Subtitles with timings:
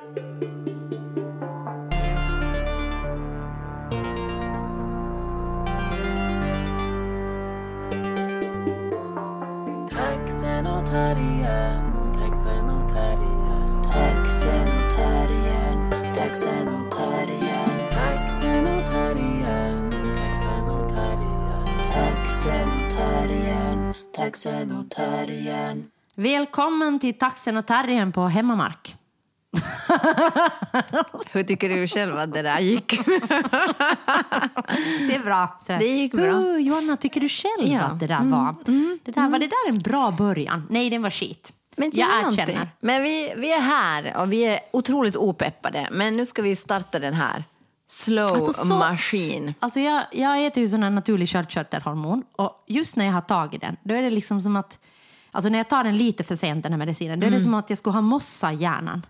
[0.00, 0.16] Taxen
[10.66, 13.82] och terriern, taxen och terriern.
[13.92, 21.66] Taxen och terriern, taxen och terriern, Taxen och terriern, taxen och terriern.
[21.92, 25.90] taxen och terriern, taxen och terriern.
[26.14, 28.89] Välkommen till Taxen och Terriern på hemmamark.
[31.32, 33.00] Hur tycker du själv att det där gick?
[35.08, 35.58] Det är bra.
[35.66, 35.72] Så.
[35.72, 36.32] Det gick bra.
[36.32, 37.80] Hur, Johanna, tycker du själv Ja.
[37.80, 38.54] att det där var?
[39.04, 40.66] det där, Var det där en bra början?
[40.70, 41.52] Nej, den var skit.
[41.76, 42.22] Men jag erkänner.
[42.22, 42.58] någonting.
[42.80, 45.88] Men vi, vi är här och vi är otroligt opeppade.
[45.92, 47.44] Men nu ska vi starta den här
[47.90, 49.54] slow Alltså, så- machine.
[49.60, 53.60] Alltså jag, jag äter ju sån här naturlig sköldkörtelhormon och just när jag har tagit
[53.60, 54.78] den, då är det liksom som att
[55.32, 57.54] Alltså när jag tar den lite för sent, den här medicinen, då är det som
[57.54, 59.06] att jag skulle ha mossa i hjärnan.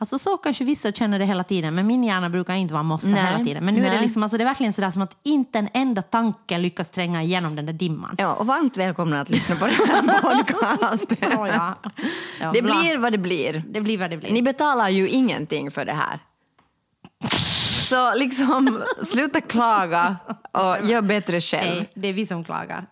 [0.00, 3.08] Alltså så kanske vissa känner det hela tiden, men min hjärna brukar inte vara mossa
[3.08, 3.64] Nej, hela tiden.
[3.64, 4.00] Men nu är det nej.
[4.02, 7.56] liksom, alltså det är verkligen sådär som att inte en enda tanke lyckas tränga igenom
[7.56, 8.14] den där dimman.
[8.18, 11.38] Ja, och varmt välkomna att lyssna på den här podcasten.
[11.38, 11.78] Åh, ja.
[12.40, 13.62] Ja, Det blir vad det blir.
[13.68, 14.32] det blir vad det blir.
[14.32, 16.18] Ni betalar ju ingenting för det här.
[17.90, 20.16] Så liksom, sluta klaga
[20.52, 21.74] och gör bättre själv.
[21.76, 22.86] Nej, det är vi som klagar.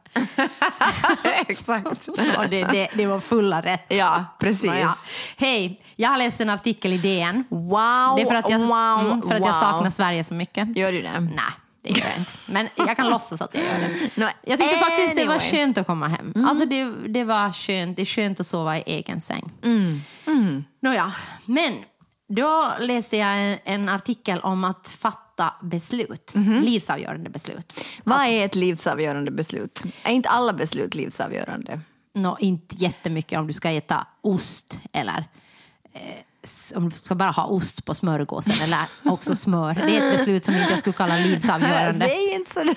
[1.48, 2.08] Exakt.
[2.38, 3.84] Och det, det, det var fulla rätt.
[3.88, 4.64] Ja, precis.
[4.64, 4.94] Nåja.
[5.36, 7.44] Hej, jag har läst en artikel i DN.
[7.48, 9.60] Wow, Det är för att jag, wow, mm, för att jag wow.
[9.60, 10.76] saknar Sverige så mycket.
[10.76, 11.20] Gör du det?
[11.20, 11.44] Nej,
[11.82, 12.32] det gör jag inte.
[12.46, 14.16] Men jag kan låtsas att jag gör det.
[14.20, 15.50] No, Jag tyckte faktiskt det var anyway.
[15.50, 16.46] skönt att komma hem.
[16.48, 17.96] Alltså det, det var skönt.
[17.96, 19.50] Det är skönt att sova i egen säng.
[19.62, 20.64] Mm.
[20.80, 21.12] Nåja,
[21.44, 21.74] men
[22.28, 26.32] då läste jag en, en artikel om att fatta beslut.
[26.64, 27.84] Livsavgörande beslut.
[28.04, 29.82] Vad är ett livsavgörande beslut?
[30.04, 31.80] Är inte alla beslut livsavgörande?
[32.14, 35.24] Nå, inte jättemycket om du ska äta ost eller
[35.92, 36.00] eh,
[36.76, 39.74] om du ska bara ha ost på smörgåsen eller också smör.
[39.74, 42.06] Det är ett beslut som inte jag skulle kalla livsavgörande.
[42.08, 42.76] Säg inte sådär.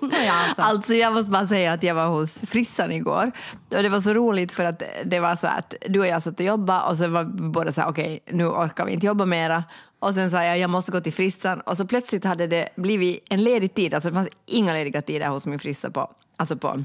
[0.00, 0.62] Nåja, alltså.
[0.62, 3.32] Alltså jag måste bara säga att jag var hos frissan igår.
[3.70, 6.40] Och det var så roligt för att det var så att du och jag satt
[6.40, 9.26] och jobbade och så var vi båda så här okej nu orkar vi inte jobba
[9.26, 9.64] mera.
[9.98, 13.24] Och sen sa jag jag måste gå till frissan och så plötsligt hade det blivit
[13.30, 13.94] en ledig tid.
[13.94, 16.84] Alltså det fanns inga lediga tider hos min frissa på, alltså på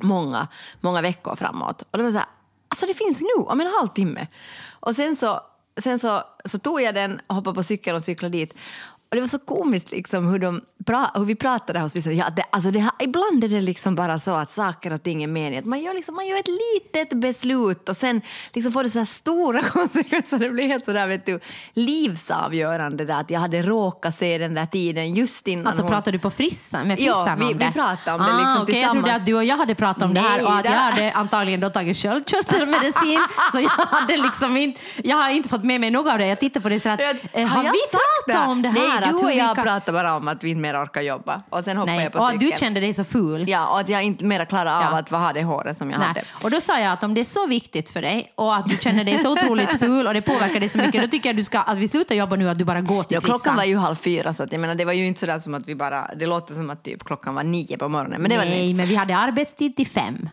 [0.00, 0.48] många,
[0.80, 1.82] många veckor framåt.
[1.82, 2.26] Och det var så här,
[2.68, 4.26] alltså det finns nu om en halvtimme.
[4.80, 5.40] Och sen så,
[5.80, 8.54] sen så, så tog jag den, hoppade på cykeln och cyklade dit.
[9.10, 12.12] Och det var så komiskt liksom hur, de pra, hur vi pratade hos vissa.
[12.12, 15.22] Ja, det, alltså det, här- ibland är det liksom bara så att saker och ting
[15.22, 15.68] är meningen.
[15.68, 18.20] Man gör, liksom, man gör ett litet beslut och sen
[18.52, 20.38] liksom får det så stora konsekvenser.
[20.38, 21.40] Det blir helt så där, vet du,
[21.74, 25.90] livsavgörande där att jag hade råkat se den där tiden just innan Alltså hon...
[25.90, 27.72] pratar du på frissan, med Ja, frissan vi- om vi det?
[27.72, 30.14] pratade om det ah, liksom okej, Jag trodde att du och jag hade pratat om
[30.14, 33.20] det här Nej, och att jag hade antagligen då tagit sköldkörtelmedicin.
[33.52, 36.26] så jag hade liksom inte, jag har inte fått med mig något av det.
[36.26, 39.00] Jag tittar på det så att, eh, har jag vi sagt pratat om det här?
[39.00, 41.42] Nej, du och jag kan- pratade bara om att vi inte mer orkar jobba.
[41.50, 42.50] Och sen hoppade Nej, jag på och cykeln.
[42.50, 43.44] du kände dig så ful.
[43.48, 44.98] Ja, och att jag inte mer klarar av Ja.
[44.98, 46.08] att ha det håret som jag Nej.
[46.08, 46.22] hade.
[46.44, 48.76] Och då sa jag att om det är så viktigt för dig och att du
[48.76, 51.36] känner dig så otroligt ful och det påverkar dig så mycket, då tycker jag att,
[51.36, 53.38] du ska, att vi slutar jobba nu att du bara går till Ja, frissan.
[53.40, 55.54] klockan var ju halv fyra så att jag menar, det var ju inte sådär som
[55.54, 58.20] att vi bara, det låter som att typ klockan var nio på morgonen.
[58.22, 60.28] Men det var det Nej, men vi hade arbetstid till fem.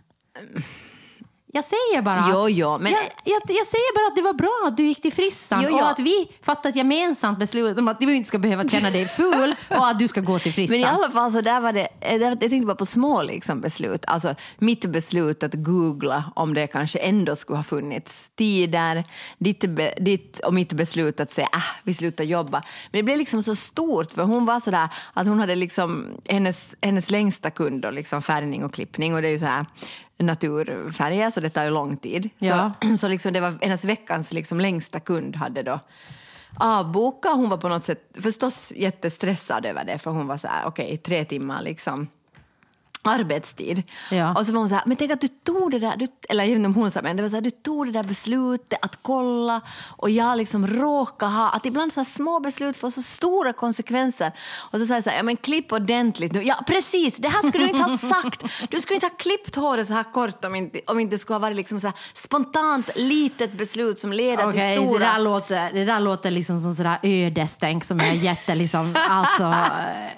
[1.56, 2.26] Jag säger bara...
[2.30, 5.02] Jo, jo, men- jag, jag, jag säger bara att det var bra att du gick
[5.02, 8.38] till frissan Jo, och att vi fattat ett gemensamt beslut om att du inte ska
[8.38, 10.80] behöva känna dig ful och att du ska gå till frissan.
[10.80, 13.62] Men i alla fall så där var det, eh, jag tänkte bara på små liksom
[13.62, 14.06] beslut.
[14.08, 19.04] Alltså mitt beslut att googla om det kanske ändå skulle ha funnits tider.
[19.38, 19.66] Ditt,
[19.98, 22.64] ditt och mitt beslut att säga ah, vi slutar jobba.
[22.92, 26.08] Men det blev liksom så stort för hon var så där att hon hade liksom
[26.26, 29.66] hennes, hennes längsta kund då, liksom färgning och klippning och det är ju så här
[30.18, 32.30] naturfärger så det tar ju lång tid.
[32.38, 32.72] Ja.
[32.81, 35.80] Så, så liksom det var hennes veckans liksom längsta kund hade då
[36.58, 37.30] avboka.
[37.30, 40.98] Hon var på något sätt förstås jättestressad över det för hon var så här, okej,
[40.98, 42.08] tre timmar liksom
[43.10, 43.84] arbetstid.
[44.12, 44.34] Ja.
[44.40, 46.44] Och så var hon så här, men tänk att du tog det där, du, eller
[46.44, 49.62] inte hon sa men det var så här, du tog det där beslutet att kolla
[49.98, 54.31] och jag liksom råkar ha, att ibland så små beslut får så stora konsekvenser.
[54.72, 56.44] Och så säger jag så här, ja men klipp ordentligt nu.
[56.44, 58.44] Ja precis, det här skulle du inte ha sagt.
[58.69, 61.36] Du skulle inte ha klippt håret så här kort om inte, om inte det skulle
[61.36, 65.00] ha varit liksom så här spontant litet beslut som leder Okej, till stora...
[65.00, 68.96] det, där låter, det där låter liksom som sådär ödestänk som jag är jätte, liksom,
[69.10, 69.54] alltså,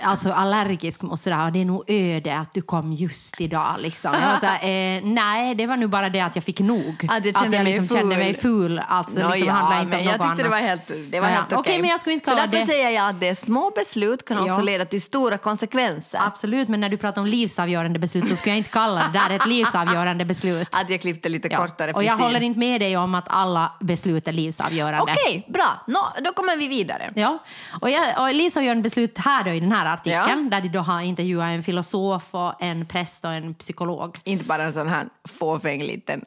[0.04, 1.22] alltså allergisk mot.
[1.22, 1.46] Sådär.
[1.46, 3.76] Och det är nog öde att du kommer kom just idag.
[3.80, 4.14] Liksom.
[4.14, 4.64] Jag var så här,
[4.98, 7.06] eh, nej, det var nu bara det att jag fick nog.
[7.10, 8.42] Att jag kände jag mig liksom kände mig full.
[8.42, 8.82] ful.
[8.88, 11.54] Alltså, Nå, liksom, ja, inte men jag tyckte det var helt, det var Ja, helt
[11.54, 11.82] okej.
[11.82, 14.38] Men jag skulle inte Så därför det- säger jag att det är små beslut kan
[14.38, 14.62] också Ja.
[14.62, 16.20] leda till stora konsekvenser.
[16.28, 19.36] Absolut, men när du pratar om livsavgörande beslut så skulle jag inte kalla det där
[19.36, 20.68] ett livsavgörande beslut.
[20.72, 21.58] Att jag klippte lite Ja.
[21.62, 25.02] kortare Och jag håller inte med dig om att alla beslut är livsavgörande.
[25.02, 25.84] Okej, bra.
[25.88, 27.12] Nå, då kommer vi vidare.
[27.16, 27.38] Ja,
[27.82, 31.02] och, jag, och livsavgörande beslut här då i den här artikeln där de då har
[31.02, 34.18] intervjuat en filosof och en präst och en psykolog.
[34.24, 36.26] Inte bara en sån här fåfäng liten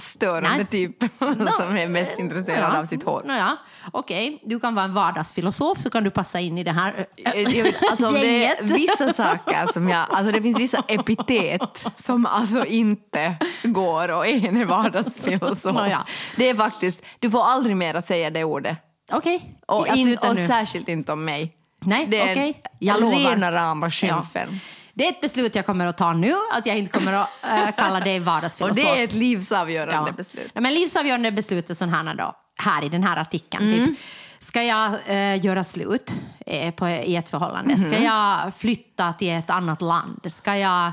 [0.00, 0.66] störande Nej.
[0.66, 0.96] typ
[1.58, 3.22] som är mest intresserad av sitt hår.
[3.24, 3.56] Nåja,
[3.92, 4.42] okej.
[4.44, 7.90] Du kan vara en vardagsfilosof så kan du passa in i det här Jag vet,
[7.90, 8.78] alltså, om det är gänget.
[8.78, 10.06] vissa saker som jag...
[10.10, 15.74] Alltså det finns vissa epitet som alltså inte går och en är vardagsfilosof.
[15.74, 16.06] Nåja.
[16.36, 17.02] Det är faktiskt...
[17.18, 18.78] Du får aldrig mera säga det ordet.
[19.12, 21.56] Okej, Och, jag in, och särskilt inte om mig.
[21.80, 22.62] Nej, okej.
[22.78, 23.18] Jag lovar.
[23.18, 24.48] rena rama skymfen.
[24.50, 24.58] Ja.
[25.00, 27.70] Det är ett beslut jag kommer att ta nu, att jag inte kommer att äh,
[27.76, 28.76] kalla dig Och vardagsfilosof.
[28.76, 30.50] det är ett livsavgörande beslut.
[30.54, 33.72] Ja, men livsavgörande beslut är sådana här då, här i den här artikeln.
[33.72, 33.86] Mm.
[33.88, 33.98] Typ,
[34.38, 36.14] ska jag eh, göra slut
[36.46, 37.78] eh, på, i ett förhållande?
[37.78, 38.04] Ska Mm-hmm.
[38.44, 40.20] jag flytta till ett annat land?
[40.32, 40.86] Ska jag,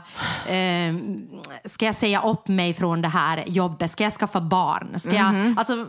[0.47, 0.95] eh,
[1.65, 3.91] ska jag säga upp mig från det här jobbet?
[3.91, 4.99] Ska jag skaffa barn?
[4.99, 5.47] Ska Mm-hmm.
[5.47, 5.87] jag, alltså,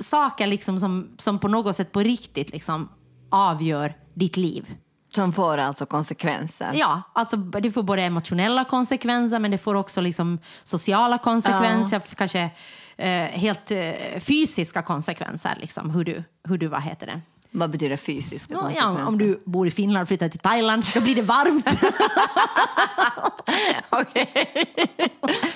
[0.00, 2.88] saker liksom som, som på något sätt på riktigt liksom
[3.30, 4.74] avgör ditt liv.
[5.14, 6.70] Som får alltså konsekvenser.
[6.74, 12.50] Ja, alltså det får både emotionella konsekvenser men det får också liksom sociala konsekvenser, kanske
[12.96, 15.56] eh, helt eh, fysiska konsekvenser.
[15.60, 17.20] Liksom, hur du, hur du, vad heter det?
[17.50, 19.00] Vad betyder fysiska Ja, konsekvenser?
[19.02, 21.66] ja, om du bor i Finland och flyttar till Thailand så blir det varmt.
[23.90, 24.28] Okej.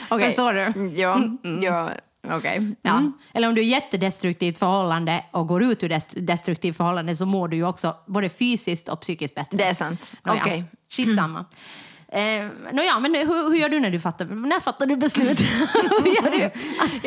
[0.08, 0.26] Okej.
[0.26, 0.88] Förstår du?
[0.88, 1.20] Ja,
[1.62, 1.90] ja
[2.26, 2.74] okej.
[2.82, 3.12] Ja.
[3.34, 7.48] Eller om du är jättedestruktivt förhållande och går ut ur dest- destruktivt förhållande så mår
[7.48, 9.56] du ju också både fysiskt och psykiskt bättre.
[9.58, 10.12] Det är sant.
[10.28, 10.64] Okej.
[10.90, 11.44] Skitsamma.
[12.12, 15.40] Eh, nåja, men hur, hur gör du när du fattar, när fattar du beslut?
[16.04, 16.50] hur gör du?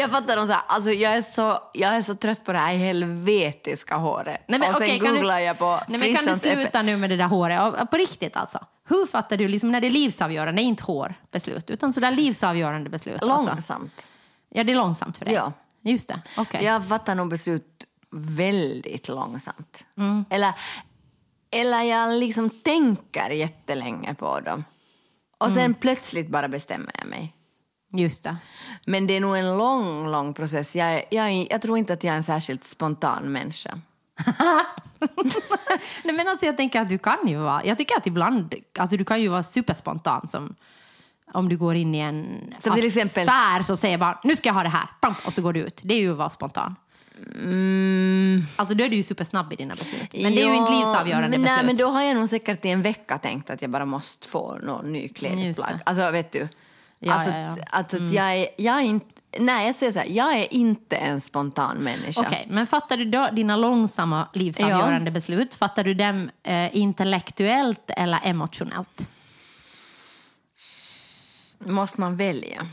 [0.02, 2.58] Jag fattar de så här, alltså jag är, så, jag är så trött på det
[2.58, 4.44] här helvetiska håret.
[4.48, 6.98] Nej, men, och sen kan googlar du, jag på nej, men Kan du sluta nu
[6.98, 7.92] med det där håret?
[7.92, 8.60] På riktigt alltså.
[8.90, 13.22] Hur fattar du liksom när det är livsavgörande, inte hårbeslut, utan sådär livsavgörande beslut?
[13.24, 13.56] Alltså.
[14.54, 15.34] Ja, det är långsamt för dig?
[15.34, 15.54] Ja.
[15.84, 16.64] Just det, okej.
[16.64, 19.88] Jag fattar nog beslut väldigt långsamt.
[19.98, 20.26] Mm.
[20.30, 20.54] Eller,
[21.52, 24.64] eller jag liksom tänker jättelänge på dem.
[25.38, 25.74] Och sen Mm.
[25.74, 27.34] plötsligt bara bestämmer jag mig.
[27.94, 28.38] Just det.
[28.86, 30.76] Men det är nog en lång, lång process.
[30.76, 33.80] Jag, jag, jag tror inte att jag är en särskilt spontan människa.
[36.04, 38.98] Nej, men alltså, jag tänker att du kan ju vara, jag tycker att ibland, alltså
[38.98, 40.56] du kan ju vara superspontan som
[41.34, 44.50] om du går in i en Som till exempel- affär så säger bara nu ska
[44.50, 45.80] jag ha det här, Pam, och så går du ut.
[45.84, 46.76] Det är ju att vara spontan.
[48.56, 50.10] Alltså då är du ju supersnabb i dina beslut.
[50.14, 51.58] Men det är ju inte livsavgörande men, beslut.
[51.58, 54.28] Nej, men då har jag nog säkert i en vecka tänkt att jag bara måste
[54.28, 55.80] få någon ny Just klädesplagg.
[55.86, 56.48] Alltså, vet du?
[57.00, 57.58] Ja, alltså, ja, Mm.
[57.60, 57.66] ja.
[57.70, 59.06] Alltså att jag är, jag är inte...
[59.40, 62.22] Nej, jag säger så här, jag är inte en spontan människa.
[62.22, 68.20] Okej, men fattar du då dina långsamma livsavgörande beslut, fattar du dem eh, intellektuellt eller
[68.24, 69.10] emotionellt?
[71.66, 72.68] Måste man välja?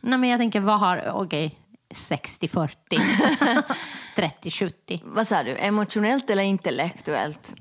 [0.00, 1.58] Nej, men jag tänker, vad har, okej,
[1.94, 2.68] 60-40,
[4.16, 5.00] 30-70.
[5.04, 5.56] Vad sa du?
[5.58, 7.54] Emotionellt eller intellektuellt?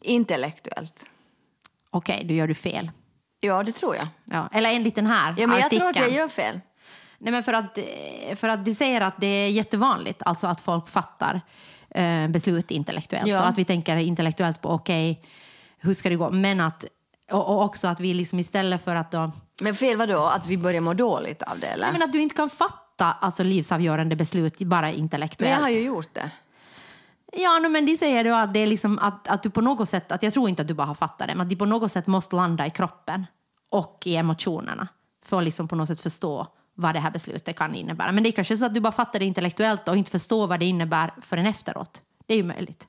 [0.00, 1.04] Intellektuellt.
[1.90, 2.90] Okej, då gör du fel.
[3.40, 4.08] Ja, det tror jag.
[4.24, 6.60] Ja, eller enligt den här Ja, men jag tror att jag gör fel.
[7.18, 7.78] Nej, men för att,
[8.36, 11.40] för att de säger att det är jättevanligt, alltså att folk fattar
[11.90, 13.28] eh, beslut intellektuellt.
[13.28, 13.40] Ja.
[13.40, 15.22] Och att vi tänker intellektuellt på okej,
[15.78, 16.30] hur ska det gå?
[16.30, 16.84] Men att,
[17.30, 19.32] och, och också att vi liksom istället för att då,
[19.62, 20.18] Men fel vad då?
[20.18, 21.84] Att vi börjar må dåligt av det, eller?
[21.84, 25.56] Nej, men att du inte kan fatta alltså, livsavgörande beslut bara Men intellektuellt.
[25.56, 26.30] jag har ju gjort det.
[27.32, 29.88] Ja, no, men de säger då att det är liksom att, att du på något
[29.88, 31.66] sätt, att jag tror inte att du bara har fattat det, men att de på
[31.66, 33.26] något sätt måste landa i kroppen
[33.70, 34.88] och i emotionerna
[35.24, 38.12] för att liksom på något sätt förstå vad det här beslutet kan innebära.
[38.12, 40.60] Men det är kanske så att du bara fattar det intellektuellt och inte förstår vad
[40.60, 42.02] det innebär förrän efteråt.
[42.26, 42.88] Det är ju möjligt.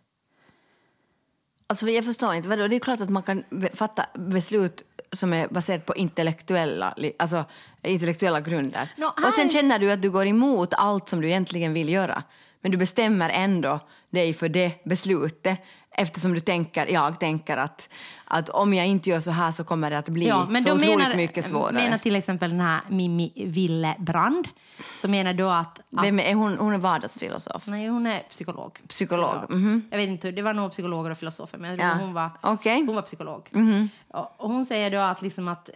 [1.68, 2.50] Alltså, jag förstår inte.
[2.50, 2.68] Vadå?
[2.68, 3.44] Det är klart att man kan
[3.74, 4.84] fatta beslut
[5.16, 7.46] som är baserat på intellektuella, alltså,
[7.84, 8.90] intellektuella grunder.
[8.98, 12.24] Nå, Och sen känner du att du går emot allt som du egentligen vill göra.
[12.62, 13.80] Men du bestämmer ändå
[14.10, 15.60] dig för det beslutet
[15.98, 17.90] eftersom du tänker, jag tänker att,
[18.26, 20.42] att om jag inte gör så här så kommer det att bli så
[20.74, 21.74] otroligt mycket svårare.
[21.74, 24.48] menar till exempel den här Mimmi Willebrand
[24.96, 25.80] som menar då att...
[25.80, 28.80] att Vem är, hon, hon är vardagsfilosof, nej, hon är psykolog.
[28.88, 29.36] psykolog.
[29.50, 29.56] Ja.
[29.56, 29.88] Mhm.
[29.92, 31.94] Jag vet inte, det var nog psykologer och filosofer, men Ja.
[32.00, 32.86] hon, var, Okej.
[32.86, 33.50] hon var psykolog.
[33.52, 33.90] Mhm.
[34.08, 35.70] Och, och hon säger då att, liksom att,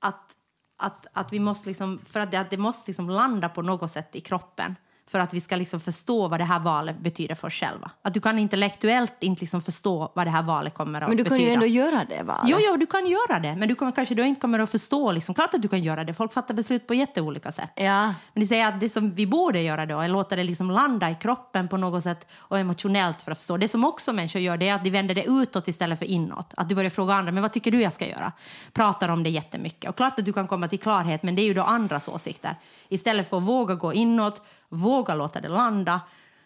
[0.00, 0.32] att,
[0.78, 3.90] att, att vi måste liksom, för att det, att det måste liksom landa på något
[3.90, 4.76] sätt i kroppen
[5.08, 7.90] för att vi ska liksom förstå vad det här valet betyder för oss själva.
[8.02, 11.24] Att du kan intellektuellt inte liksom förstå vad det här valet kommer att Men du
[11.24, 11.48] kan betyda.
[11.48, 12.40] ju ändå göra det, va?
[12.44, 15.12] Jo, jo, du kan göra det, men du kommer, kanske då inte kommer att förstå.
[15.12, 15.34] Liksom.
[15.34, 16.14] Klart att du kan göra det.
[16.14, 17.72] Folk fattar beslut på jätteolika sätt.
[17.74, 18.14] Ja.
[18.32, 21.10] Men det säger att det som vi borde göra då är låta det liksom landa
[21.10, 23.56] i kroppen på något sätt och emotionellt för att förstå.
[23.56, 26.54] Det som också människor gör det är att de vänder det utåt istället för inåt.
[26.56, 28.32] Att du börjar fråga andra, men vad tycker du jag ska göra?
[28.72, 29.90] Pratar om det jättemycket.
[29.90, 32.56] Och klart att du kan komma till klarhet, men det är ju då andras åsikter.
[32.88, 36.00] Istället för att våga gå inåt, våga låta det landa,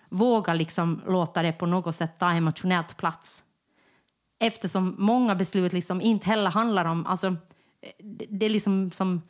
[0.09, 3.43] våga liksom låta det på något sätt ta emotionellt plats.
[4.39, 7.07] Eftersom många beslut liksom inte heller handlar om...
[7.07, 7.37] Alltså,
[7.99, 9.23] det, det är liksom som...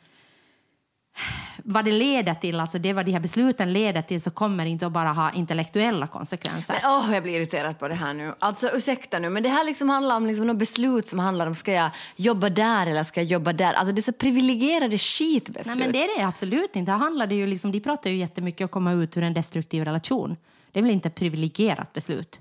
[1.63, 4.69] Vad det leder till, alltså det vad de här besluten leder till så kommer det
[4.69, 6.79] inte att bara ha intellektuella konsekvenser.
[6.83, 8.33] Men, åh, jag blir irriterad på det här nu.
[8.39, 11.55] Alltså ursäkta nu, men det här liksom handlar om liksom något beslut som handlar om
[11.55, 13.73] ska jag jobba där eller ska jag jobba där.
[13.73, 15.65] Alltså det är så privilegierade skitbeslut.
[15.65, 16.91] Nej, men det är det absolut inte.
[16.91, 19.33] Här handlar det ju liksom, de pratar ju jättemycket om att komma ut ur en
[19.33, 20.37] destruktiv relation.
[20.71, 22.39] Det är väl inte ett privilegierat beslut?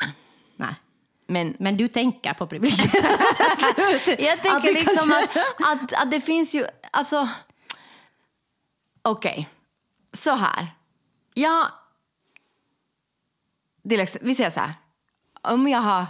[0.00, 0.12] Nej.
[0.56, 0.74] Nej.
[1.26, 2.92] Men Men du tänker på privilegierat
[3.38, 4.20] beslut.
[4.20, 6.64] jag tänker Att det liksom kanske- att, att, att det finns ju...
[6.90, 7.28] Alltså...
[9.08, 9.48] Okej,
[10.12, 10.66] så här.
[11.34, 11.66] Jag...
[13.90, 14.74] Exempel, vi säger så här.
[15.42, 16.06] Om jag har...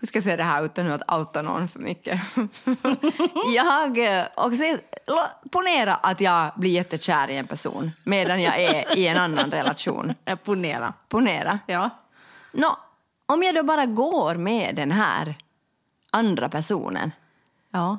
[0.00, 2.20] Hur ska jag säga det här utan att outa någon för mycket?
[3.54, 3.98] jag...
[4.18, 8.98] eh, Och se, lo- ponera att jag blir jättekär i en person medan jag är
[8.98, 10.14] i en annan relation.
[10.44, 10.92] Ponera.
[11.08, 11.58] Ponera.
[11.66, 11.90] Ja.
[12.52, 12.76] Nå,
[13.26, 15.34] om jag då bara går med den här
[16.10, 17.10] andra personen
[17.70, 17.98] Ja.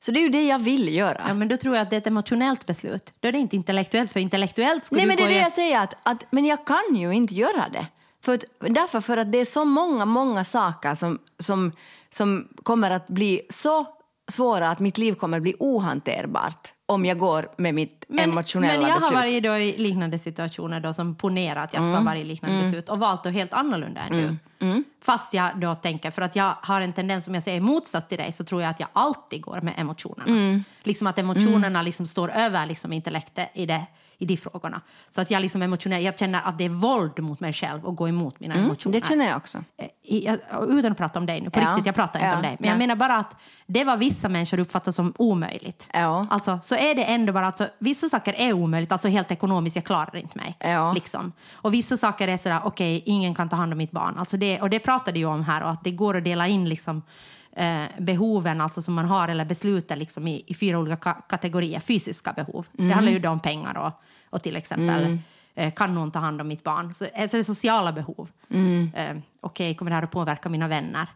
[0.00, 1.24] Så det är ju det jag vill göra.
[1.28, 3.12] ja, men då tror jag att det är ett emotionellt beslut.
[3.20, 5.80] Då är det inte intellektuellt, för intellektuellt skulle Nej, men det är det jag säger,
[5.80, 7.86] att, att, men jag kan ju inte göra det.
[8.24, 11.72] För att, därför för att det är så många, många saker som, som,
[12.10, 13.86] som kommer att bli så
[14.28, 18.96] svåra att mitt liv kommer bli ohanterbart om jag går med mitt emotionella men jag
[18.98, 19.14] beslut.
[19.14, 22.04] har varit då i liknande situationer då som ponerar att jag ska Mm.
[22.04, 24.84] vara i liknande beslut och valt då helt annorlunda än du.
[25.04, 28.18] Fast jag då tänker, för att jag har en tendens som jag säger motsats till
[28.18, 30.24] dig så tror jag att jag alltid går med emotionerna.
[30.30, 30.64] Mm.
[30.82, 33.86] Liksom att emotionerna liksom står över liksom intellektet i, det,
[34.18, 34.80] i de frågorna.
[35.10, 37.96] Så att jag liksom emotionell, jag känner att det är våld mot mig själv att
[37.96, 38.86] gå emot mina emotioner.
[38.86, 39.64] Mm, Det känner jag också.
[40.02, 41.64] Jag- utan att prata om dig nu, på Ja.
[41.68, 42.36] riktigt, jag pratar inte Ja.
[42.36, 42.56] om dig.
[42.60, 42.72] Men Ja.
[42.74, 45.90] jag menar bara att det var vissa människor uppfattar som omöjligt.
[45.92, 46.26] Ja.
[46.30, 49.84] Alltså, så är det ändå bara, alltså, vissa saker är omöjligt, alltså helt ekonomiskt, jag
[49.84, 50.56] klarar inte mig.
[50.60, 50.92] Ja.
[50.92, 51.32] Liksom.
[51.52, 54.18] Och vissa saker är sådär, okej, ingen kan ta hand om mitt barn.
[54.18, 56.68] Alltså det, och det pratade ju om här, och att det går att dela in
[56.68, 57.02] liksom,
[57.58, 61.80] eh, behoven alltså som man har, eller besluten liksom, i, i fyra olika ka- kategorier.
[61.80, 62.88] Fysiska behov, Mm.
[62.88, 63.92] det handlar ju då om pengar och,
[64.30, 65.18] och till exempel
[65.54, 66.94] eh, kan någon ta hand om mitt barn?
[66.94, 68.28] Så, alltså det är sociala behov.
[68.50, 68.90] Mm.
[68.96, 71.06] Eh, Okej, kommer det här att påverka mina vänner?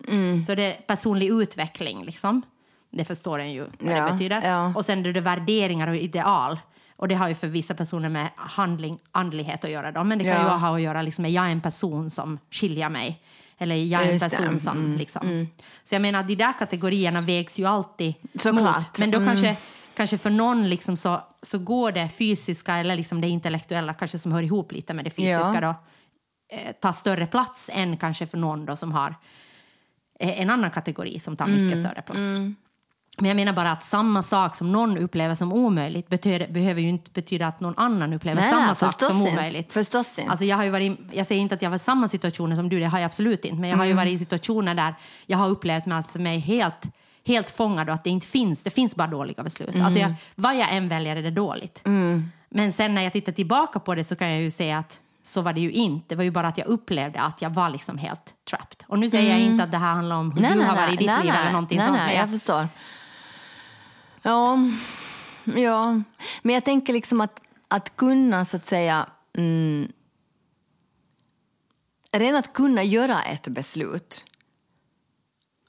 [0.47, 2.43] Så det är personlig utveckling, liksom.
[2.91, 4.43] Det förstår en ju vad Ja, det betyder.
[4.49, 4.73] ja.
[4.77, 6.61] Och sen är det värderingar och ideal.
[6.97, 9.93] Och det har ju för vissa personer med handling, andlighet att göra.
[9.93, 10.05] Då.
[10.05, 10.43] Men det kan Ja.
[10.43, 13.21] ju ha att göra liksom, med jag är en person som skiljer mig.
[13.63, 14.97] Eller jag är en person som...
[14.97, 15.47] Liksom.
[15.83, 18.77] Så jag menar, de där kategorierna vägs ju alltid Såklart.
[18.77, 18.99] mot.
[18.99, 19.57] Men då kanske,
[19.95, 24.33] kanske för någon liksom så, så går det fysiska eller liksom det intellektuella kanske som
[24.33, 25.61] hör ihop lite med det fysiska Ja.
[25.61, 25.75] då,
[26.57, 29.15] eh, tar större plats än kanske för någon då som har
[30.21, 31.85] eh, en annan kategori som tar mycket Mm.
[31.85, 32.31] större plats.
[33.19, 36.89] Men jag menar bara att samma sak som någon upplever som omöjligt betyder, behöver ju
[36.89, 39.33] inte betyda att någon annan upplever Nej, samma nej, sak som inte.
[39.33, 39.73] omöjligt.
[39.73, 40.31] Förstås inte.
[40.31, 42.69] Alltså jag, har ju varit, jag säger inte att jag var i samma situationer som
[42.69, 43.61] du, det har jag absolut inte.
[43.61, 43.89] Men jag har Mm.
[43.97, 44.95] ju varit i situationer där
[45.27, 46.83] jag har upplevt mig, alltså mig helt,
[47.27, 49.69] helt fångad och att det inte finns, det finns bara dåliga beslut.
[49.69, 50.01] Alltså Mm.
[50.01, 51.83] jag, vad jag än väljer är det dåligt.
[52.49, 55.41] Men sen när jag tittar tillbaka på det så kan jag ju säga att så
[55.43, 56.05] var det ju inte.
[56.09, 58.85] Det var ju bara att jag upplevde att jag var liksom helt trapped.
[58.89, 60.97] Och nu säger jag inte att det här handlar om hur du har varit i
[60.97, 61.15] ditt Mm.
[61.17, 61.99] nej, liv nej, eller någonting nej, sånt.
[61.99, 62.69] Nej, men jag jag, förstår.
[64.23, 64.59] Ja,
[65.45, 66.03] ja,
[66.43, 69.07] men jag tänker liksom att, att kunna så att säga...
[69.37, 69.93] Mm,
[72.13, 74.25] redan att kunna göra ett beslut,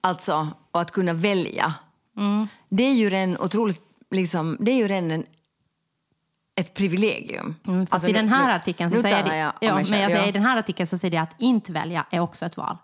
[0.02, 1.74] alltså och att kunna välja,
[2.18, 2.48] Mm.
[2.70, 3.82] det är ju redan otroligt...
[4.12, 5.26] Liksom, det är ju redan en,
[6.56, 7.56] ett privilegium.
[7.68, 10.16] Mm, Alltså, i den här artikeln så säger det, ja, men själv, jag ja.
[10.16, 12.78] säger, i den här artikeln så säger det att inte välja är också ett val.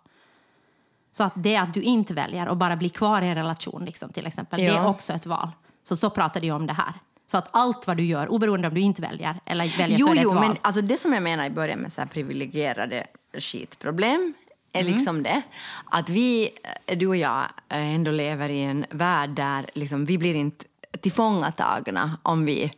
[1.12, 4.10] Så att det att du inte väljer och bara blir kvar i en relation liksom,
[4.10, 4.84] till exempel, det Ja.
[4.84, 5.50] är också ett val.
[5.84, 6.94] Så så pratar de om det här.
[7.28, 10.12] Så att allt vad du gör, oberoende om du inte väljer eller väljer Jo, så
[10.12, 10.48] är det ett jo, val.
[10.48, 14.34] men alltså det som jag menar i början med så privilegierade skitproblem
[14.74, 14.94] är Mm.
[14.94, 15.42] liksom det
[15.86, 16.50] att vi,
[16.86, 17.40] eh, du och jag,
[17.70, 20.66] eh, ändå lever i en värld där liksom, vi blir inte
[21.02, 22.72] tillfångatagna om vi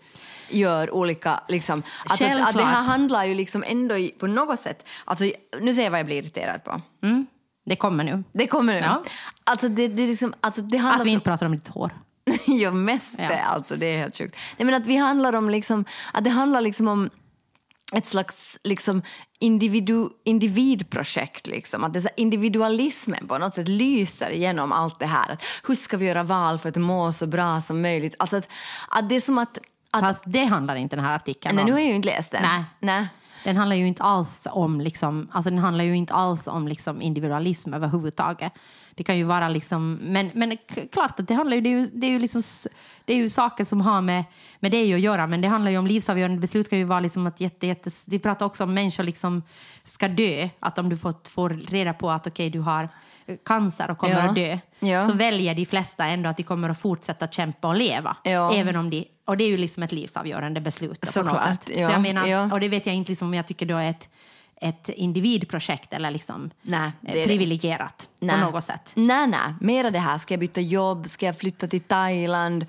[0.50, 1.40] gör olika...
[1.48, 4.88] Liksom, alltså att, att det här handlar ju liksom ändå i, på något sätt...
[5.06, 5.26] Alltså,
[5.62, 6.82] nu säger jag vad jag blir irriterad på.
[7.04, 7.28] Mm,
[7.66, 8.24] det kommer nu.
[8.34, 8.80] Det kommer nu.
[8.80, 9.04] Ja.
[9.44, 11.92] Alltså, det, det, liksom, alltså, det handlar Att vi inte pratar om ditt hår.
[12.48, 13.28] ja, mest Ja.
[13.28, 13.44] det.
[13.44, 14.38] Alltså, det är helt sjukt.
[14.58, 17.10] Nej, men att vi handlar om liksom, att det handlar liksom om
[17.94, 19.02] ett slags liksom,
[19.40, 21.48] individu, individprojekt.
[21.48, 21.84] Liksom.
[21.84, 25.32] Att det individualismen på något sätt lyser genom allt det här.
[25.32, 28.16] Att hur ska vi göra val för att må så bra som möjligt?
[28.20, 28.50] Alltså att,
[28.88, 29.58] att det är som att...
[29.92, 31.70] att Fast det handlar inte den här artikeln nej, om.
[31.70, 32.42] nu har jag ju inte läst den.
[32.42, 32.64] Nej.
[32.80, 33.08] nej.
[33.44, 37.02] Den handlar ju inte alls om, liksom, alltså den handlar ju inte alls om liksom
[37.02, 38.54] individualism överhuvudtaget.
[38.96, 40.58] Det kan ju vara liksom, men, men
[40.92, 42.42] klart att det handlar ju, det är ju, det är ju, liksom,
[43.06, 44.24] det är ju saker som har med,
[44.60, 47.28] med det att göra, men det handlar ju om livsavgörande beslut kan ju vara liksom
[47.28, 49.44] att jätte, jätte, vi pratar också om människor liksom
[49.84, 52.90] ska dö, att om du får, får reda på att okej okay, du har
[53.46, 54.22] cancer och kommer Ja.
[54.22, 55.08] att dö, Ja.
[55.08, 58.18] så väljer de flesta ändå att de kommer att fortsätta kämpa och leva.
[58.24, 58.54] Ja.
[58.54, 61.74] Även om de, och det är ju liksom ett livsavgörande beslut på något Såklart, Så
[61.74, 64.10] jag menar, och det vet jag inte liksom, om jag tycker då är ett,
[64.62, 68.36] ett individprojekt eller liksom Nej, eh, privilegierat Nej.
[68.42, 68.92] på något sätt.
[68.94, 69.54] Nej, nej.
[69.62, 70.18] Mera det här.
[70.18, 71.08] Ska jag byta jobb?
[71.08, 72.66] Ska jag flytta till Thailand?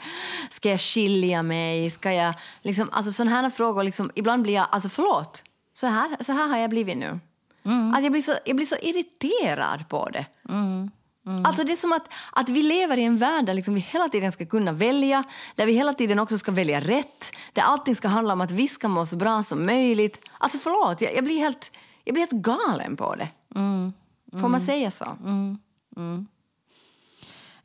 [0.50, 1.90] Ska jag skilja mig?
[1.90, 2.35] Ska jag...
[2.62, 4.66] Liksom, alltså sådana här frågor, liksom, ibland blir jag...
[4.71, 5.44] Alltså förlåt,
[5.75, 7.21] så här, så här har jag blivit nu.
[7.97, 10.26] Att jag, blir så, jag blir så irriterad på det.
[11.45, 14.09] Alltså det är som att, att vi lever i en värld där liksom vi hela
[14.09, 18.09] tiden ska kunna välja, där vi hela tiden också ska välja rätt, där allting ska
[18.09, 20.21] handla om att vi ska må så bra som möjligt.
[20.38, 21.71] Alltså förlåt, jag, jag, blir, helt,
[22.04, 23.28] jag blir helt galen på det.
[24.40, 25.16] Får man säga så?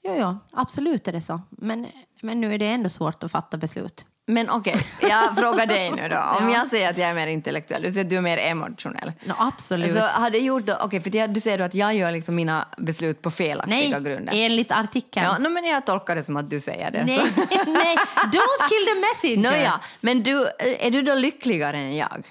[0.04, 1.42] Jo, ja, absolut är det så.
[1.50, 1.88] Men,
[2.22, 4.06] men nu är det ändå svårt att fatta beslut.
[4.29, 6.17] Men okej, jag frågar dig nu då.
[6.39, 9.12] Om jag säger att jag är mer intellektuell, du säger att du är mer emotionell.
[9.25, 9.93] No, absolut.
[9.93, 12.67] Så har det gjort då, okej, för du säger då att jag gör liksom mina
[12.77, 14.34] beslut på felaktiga Nej, grunder.
[14.36, 15.25] enligt artikeln.
[15.25, 17.03] Ja, no, men jag tolkar det som att du säger det.
[17.05, 17.19] nej,
[17.67, 19.51] nej, don't kill the messenger.
[19.51, 20.48] Nåja, men du,
[20.79, 22.27] är du då lyckligare än jag?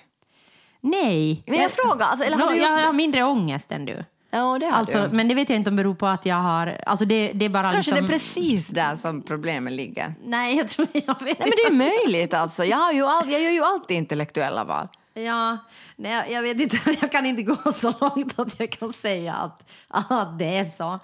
[0.81, 1.43] Nej.
[1.47, 4.05] Men jag frågar, alltså, eller har no, du gjort jag har mindre ångest än du.
[4.31, 5.17] Ja, det har Alltså, du.
[5.17, 6.81] men det vet jag inte om det beror på att jag har...
[6.87, 10.15] Alltså det, det är bara Kanske liksom, det är precis där som problemet ligger.
[10.25, 12.65] Nej, jag tror jag vet Nej, men det är möjligt alltså.
[12.65, 14.89] Jag, har ju all, jag gör ju alltid intellektuella val.
[15.15, 15.59] Ja,
[15.97, 19.71] nej, jag vet inte, jag kan inte gå så långt att jag kan säga att,
[19.89, 20.99] att det är så.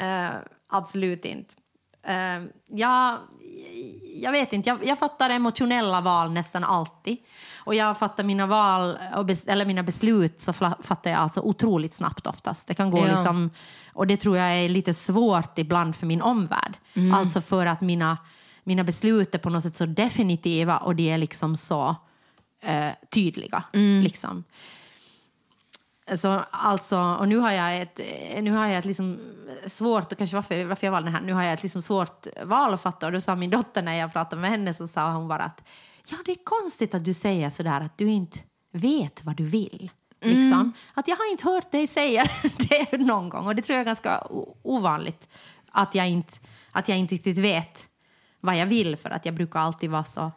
[0.00, 0.30] Eh,
[0.68, 1.54] absolut inte.
[2.02, 3.18] Eh, jag,
[4.14, 7.16] jag vet inte, jag, jag fattar emotionella val nästan alltid.
[7.64, 12.26] Och jag fattar mina val, bes, eller mina beslut, så fattar jag alltså otroligt snabbt
[12.26, 12.68] oftast.
[12.68, 13.04] Det kan gå Ja.
[13.14, 13.50] liksom,
[13.92, 16.76] och det tror jag är lite svårt ibland för min omvärld.
[17.14, 18.18] Alltså för att mina,
[18.64, 21.96] mina beslut är på något sätt så definitiva och de är liksom så
[22.62, 23.64] eh, tydliga.
[24.02, 24.44] Liksom.
[26.16, 28.00] Så, alltså, och nu har jag ett,
[28.42, 29.20] nu har jag ett liksom
[29.66, 32.26] svårt, och kanske varför, varför jag valde den här, nu har jag ett liksom svårt
[32.44, 33.06] val att fatta.
[33.06, 35.68] Och då sa min dotter när jag pratade med henne så sa hon bara att
[36.10, 38.38] ja, det är konstigt att du säger sådär att du inte
[38.72, 39.90] vet vad du vill.
[40.20, 40.72] Liksom.
[40.94, 42.24] Att jag har inte hört dig säga
[42.68, 44.22] det någon gång och det tror jag är ganska
[44.62, 45.28] ovanligt.
[45.70, 46.34] Att jag, inte,
[46.72, 47.88] att jag inte riktigt vet
[48.40, 50.32] vad jag vill för att jag brukar alltid vara så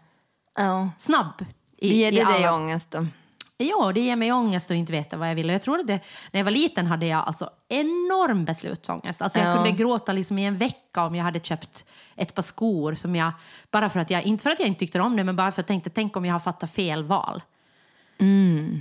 [0.58, 0.90] Ja.
[0.98, 1.46] snabb.
[1.78, 3.08] I, Ger det dig alla- ångest då?
[3.64, 5.50] Ja, det ger mig ångest att inte veta vad jag vill.
[5.50, 6.00] Jag tror att det,
[6.32, 9.22] när jag var liten hade jag alltså enorm beslutsångest.
[9.22, 9.56] Alltså jag Ja.
[9.56, 13.32] kunde gråta liksom i en vecka om jag hade köpt ett par skor som jag,
[13.72, 15.62] bara för att jag, inte för att jag inte tyckte om det, men bara för
[15.62, 17.42] att jag tänkte, tänk om jag har fattat fel val.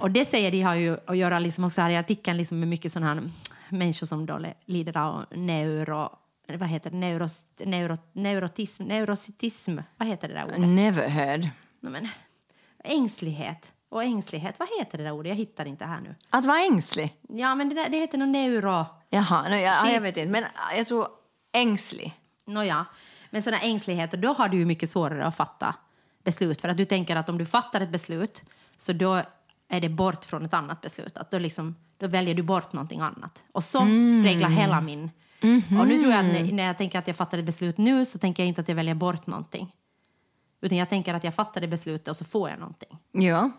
[0.01, 2.69] Och det säger de har ju att göra liksom också här i artikeln liksom med
[2.69, 3.31] mycket sådana här
[3.69, 6.16] människor som då lider av neuro,
[6.49, 10.59] vad heter det, neuros, neuro, neurotism, neurositism, vad heter det där ordet?
[10.61, 11.49] Never heard.
[11.81, 12.09] Nej, men,
[12.85, 13.73] ängslighet.
[13.90, 15.31] Och ängslighet, vad heter det där ordet?
[15.31, 16.14] Jag hittar inte här nu.
[16.31, 17.14] Att vara ängslig?
[17.29, 18.87] Ja, men det, där, det heter nog neuro...
[19.09, 20.31] Jaha, no, jag, jag vet inte.
[20.31, 20.44] Men
[20.76, 21.09] jag tror
[21.53, 22.14] ängslig.
[22.44, 22.87] Nåja,
[23.31, 25.74] men sådana ängsligheter, då har du ju mycket svårare att fatta
[26.24, 26.61] beslut.
[26.61, 28.42] För att du tänker att om du fattar ett beslut
[28.76, 29.22] så då
[29.68, 31.18] är det bort från ett annat beslut.
[31.18, 33.42] Att då, liksom, då väljer du bort någonting annat.
[33.53, 33.81] Och så
[34.24, 35.11] reglar hela min...
[35.81, 38.05] Och nu tror jag att när, när jag tänker att jag fattar ett beslut nu
[38.05, 39.74] så tänker jag inte att jag väljer bort någonting.
[40.61, 42.98] Utan jag tänker att jag fattade beslutet och så får jag någonting.
[43.12, 43.50] Ja,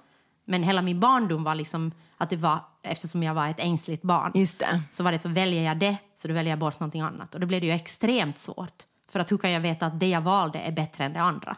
[0.45, 4.31] Men hela min barndom var liksom att det var, eftersom jag var ett ängsligt barn,
[4.35, 4.81] just det.
[4.91, 7.33] så var det så väljer jag det, så då väljer jag bort någonting annat.
[7.33, 8.83] Och då blev det ju extremt svårt.
[9.11, 11.57] För att hur kan jag veta att det jag valde är bättre än det andra?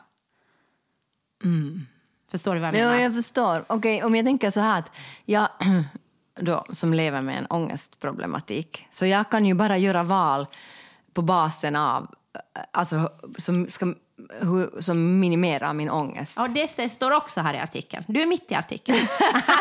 [2.31, 2.93] Förstår du vad jag menar?
[2.93, 3.65] Ja, jag förstår.
[3.67, 4.91] Okej, om jag tänker så här att
[5.25, 5.47] jag
[6.35, 10.47] då, som lever med en ångestproblematik, så jag kan ju bara göra val
[11.13, 12.15] på basen av,
[12.71, 13.93] alltså som, ska,
[14.41, 16.33] hur, som minimerar min ångest.
[16.37, 18.03] Ja, det står också här i artikeln.
[18.07, 18.97] Du är mitt i artikeln.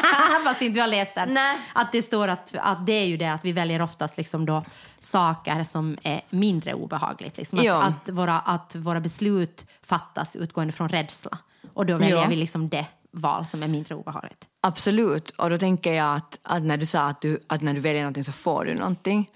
[0.44, 1.34] Fast inte du har läst den.
[1.34, 1.58] Nej.
[1.74, 4.64] Att det står att, att det är ju det att vi väljer oftast liksom då
[4.98, 7.36] saker som är mindre obehagligt.
[7.36, 7.82] Liksom att, Ja.
[7.82, 11.38] att, våra, att våra beslut fattas utgående från rädsla.
[11.74, 12.26] Och då väljer Ja.
[12.28, 14.44] vi liksom det val som är mindre obehagligt.
[14.60, 15.30] Absolut.
[15.30, 18.02] Och då tänker jag att, att när du sa att, du, att när du väljer
[18.02, 19.30] någonting så får du någonting.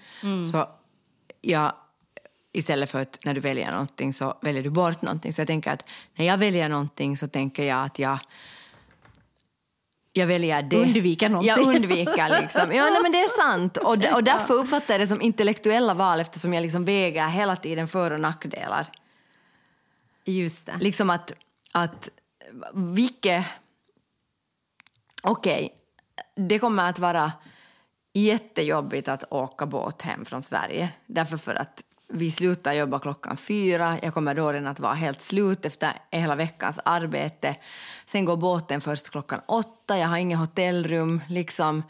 [0.51, 0.69] Så
[1.41, 1.73] jag,
[2.57, 5.33] istället för att när du väljer någonting så väljer du bort någonting.
[5.33, 8.19] Så jag tänker att när jag väljer någonting så tänker jag att jag
[10.13, 10.77] Jag väljer det.
[10.77, 11.49] Undviker någonting.
[11.49, 12.71] Jag undviker liksom.
[12.73, 13.77] Ja, nej, men det är sant.
[13.77, 17.87] Och, och därför uppfattar jag det som intellektuella val eftersom jag liksom väger hela tiden
[17.87, 18.87] för och nackdelar.
[20.25, 20.77] Just det.
[20.79, 21.33] Liksom att,
[21.71, 22.09] att
[22.73, 23.45] vilket...
[25.23, 25.75] Okej,
[26.35, 27.31] det kommer att vara
[28.13, 30.89] jättejobbigt att åka båt hem från Sverige.
[31.05, 33.97] Därför för att vi slutar jobba klockan fyra.
[34.01, 37.55] Jag kommer då redan att vara helt slut efter hela veckans arbete.
[38.05, 39.97] Sen går båten först klockan åtta.
[39.97, 41.21] Jag har inget hotellrum.
[41.29, 41.83] Liksom.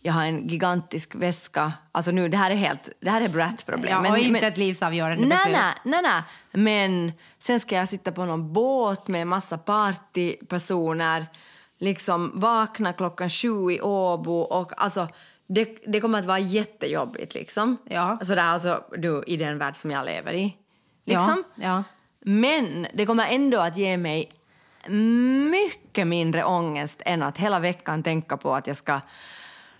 [0.00, 1.72] Jag har en gigantisk väska.
[1.92, 4.04] Alltså nu, det här är helt, det här är Brat-problem.
[4.04, 5.56] Ja, och inte ett livsavgörande nej, beslut.
[5.84, 6.22] nej, nej, nej.
[6.52, 11.26] Men sen ska jag sitta på någon båt med en massa partypersoner.
[11.78, 14.38] Liksom vakna klockan sju i Åbo.
[14.38, 15.08] Och alltså,
[15.46, 17.76] det, det kommer att vara jättejobbigt liksom.
[17.84, 18.18] Ja.
[18.22, 20.56] Så det är alltså du, i den värld som jag lever i.
[21.04, 21.44] Liksom.
[21.54, 21.84] Ja, ja.
[22.20, 24.30] Men det kommer ändå att ge mig
[25.50, 29.00] mycket mindre ångest än att hela veckan tänka på att jag ska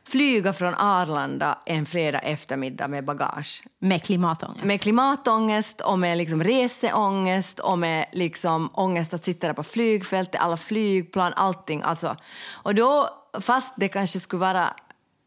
[0.06, 3.64] flyga från Arlanda en fredag eftermiddag med bagage.
[3.78, 4.64] Med klimatångest.
[4.64, 10.40] Med klimatångest och med liksom reseångest och med liksom ångest att sitta där på flygfältet,
[10.40, 11.82] alla flygplan, allting.
[11.82, 12.16] Alltså.
[12.52, 13.08] Och då,
[13.40, 14.76] fast det kanske skulle vara,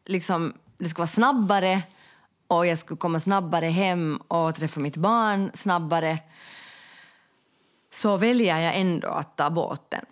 [0.08, 1.82] liksom, det skulle vara snabbare
[2.46, 6.18] och jag skulle komma snabbare hem och träffa mitt barn snabbare
[7.90, 10.04] så väljer jag ändå att ta båten.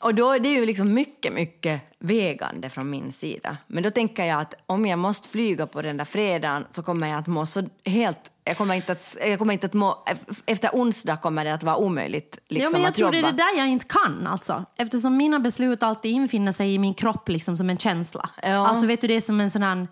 [0.00, 3.56] Och då är det ju liksom mycket, mycket vägande från min sida.
[3.66, 7.08] Men då tänker jag att om jag måste flyga på den där fredagen så kommer
[7.08, 8.30] jag att må så helt...
[8.46, 10.04] Jag kommer inte att, jag kommer inte att må...
[10.46, 13.22] Efter onsdag kommer det att vara omöjligt liksom, ja, men jag att tror jobba.
[13.22, 14.26] det är det där jag inte kan.
[14.26, 14.64] Alltså.
[14.78, 18.30] Eftersom mina beslut alltid infinner sig i min kropp liksom, som en känsla.
[18.42, 18.66] Ja.
[18.68, 19.88] Alltså vet du, det är som en sån här...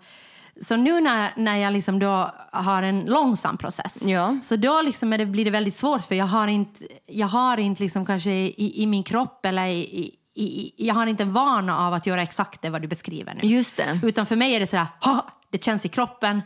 [0.61, 4.37] Så nu när, när jag liksom då har en långsam process, Ja.
[4.43, 7.83] så då liksom det, blir det väldigt svårt för jag har inte, jag har inte
[7.83, 11.93] liksom kanske i, i min kropp eller i, i, jag har inte en vana av
[11.93, 13.47] att göra exakt det vad du beskriver nu.
[13.47, 13.99] Just det.
[14.03, 16.41] Utan för mig är det så här, "Ha, det känns i kroppen,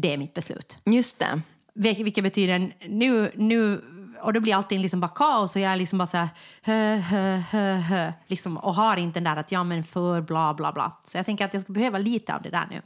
[0.00, 0.78] det är mitt beslut.
[0.84, 1.40] Just det.
[1.74, 3.84] Vil- Vilket betyder nu, nu
[4.22, 6.28] och då blir allting liksom bara kaos och jag är liksom bara så här
[6.62, 10.54] hö, hö, hö, hö, liksom, och har inte den där att ja men för bla
[10.54, 10.98] bla bla.
[11.06, 12.82] Så jag tänker att jag skulle behöva lite av det där nu.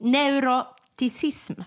[0.00, 1.60] Neuroticism.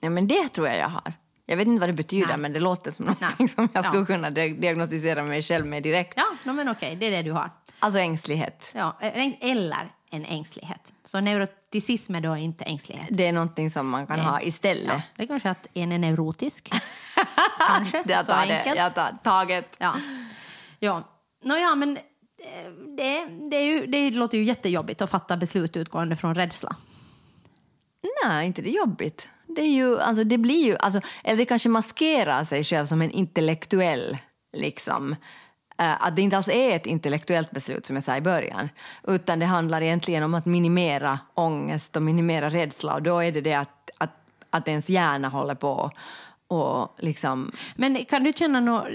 [0.00, 1.12] Ja, men det tror jag jag har.
[1.46, 2.36] Jag vet inte vad det betyder, Nej.
[2.38, 3.48] men det låter som någonting Nej.
[3.48, 4.06] som jag skulle Ja.
[4.06, 6.18] kunna di- diagnostisera mig själv med direkt.
[6.44, 7.50] Ja, men okej, det är det du har.
[7.78, 8.70] Alltså ängslighet.
[8.74, 10.92] Ja, eller en ängslighet.
[11.04, 11.20] Så
[11.72, 13.06] neuroticism är då inte ängslighet.
[13.10, 14.26] Det är någonting som man kan Nej.
[14.26, 14.86] ha istället.
[14.86, 16.70] Ja, det är kanske att en är neurotisk.
[17.68, 18.58] kanske, Jag så tar det.
[18.58, 18.76] enkelt.
[18.76, 19.76] Jag tar taget.
[19.78, 19.94] Ja.
[20.78, 21.02] Ja.
[21.44, 26.16] Nåja, men eh, det, det, är ju, det låter ju jättejobbigt att fatta beslut utgående
[26.16, 26.76] från rädsla.
[28.24, 29.28] Nej, inte det jobbigt.
[29.46, 33.02] Det, är ju, alltså, det blir ju, alltså, eller det kanske maskerar sig själv som
[33.02, 34.18] en intellektuell,
[34.56, 35.16] liksom.
[35.82, 38.68] Eh, att det inte alls är ett intellektuellt beslut som jag sa i början.
[39.08, 42.94] Utan det handlar egentligen om att minimera ångest och minimera rädsla.
[42.94, 44.10] Och då är det det att, att,
[44.50, 45.90] att ens hjärna håller på
[46.48, 47.52] och liksom...
[47.74, 48.86] Men kan du känna nå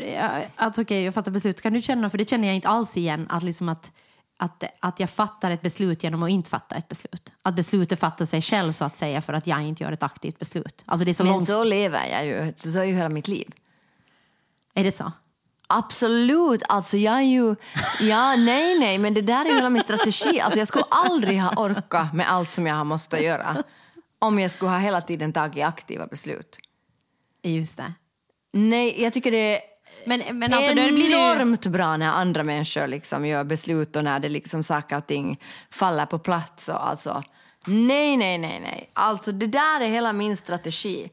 [0.55, 3.27] att okej, jag fattar beslut, kan du känna, för det känner jag inte alls igen,
[3.29, 3.91] att liksom att
[4.39, 7.33] att, att jag fattar ett beslut genom att inte fatta ett beslut.
[7.41, 10.39] Att beslutet fattar sig själv så att säga för att jag inte gör ett aktivt
[10.39, 10.83] beslut.
[10.85, 11.47] Alltså det är så Men långt.
[11.47, 12.53] så lever jag ju.
[12.55, 13.51] Så, så är ju hela mitt liv.
[14.73, 15.11] Är det så?
[15.67, 16.63] Absolut.
[16.69, 17.55] Alltså jag är ju...
[18.01, 20.39] Ja, nej, nej, men det där är ju hela min strategi.
[20.39, 23.63] Alltså jag skulle aldrig ha orkat med allt som jag har måste göra
[24.19, 26.57] om jag skulle ha hela tiden tagit aktiva beslut.
[27.43, 27.93] Just det.
[28.53, 29.61] Nej, jag tycker det är
[30.05, 31.11] Men, men alltså, det ju...
[31.11, 35.41] enormt bra när andra människor liksom gör beslut och när det liksom saker och ting
[35.71, 36.69] faller på plats.
[36.69, 37.23] Och alltså,
[37.65, 38.89] nej, nej, nej, nej.
[38.93, 41.09] Alltså det där är hela min strategi.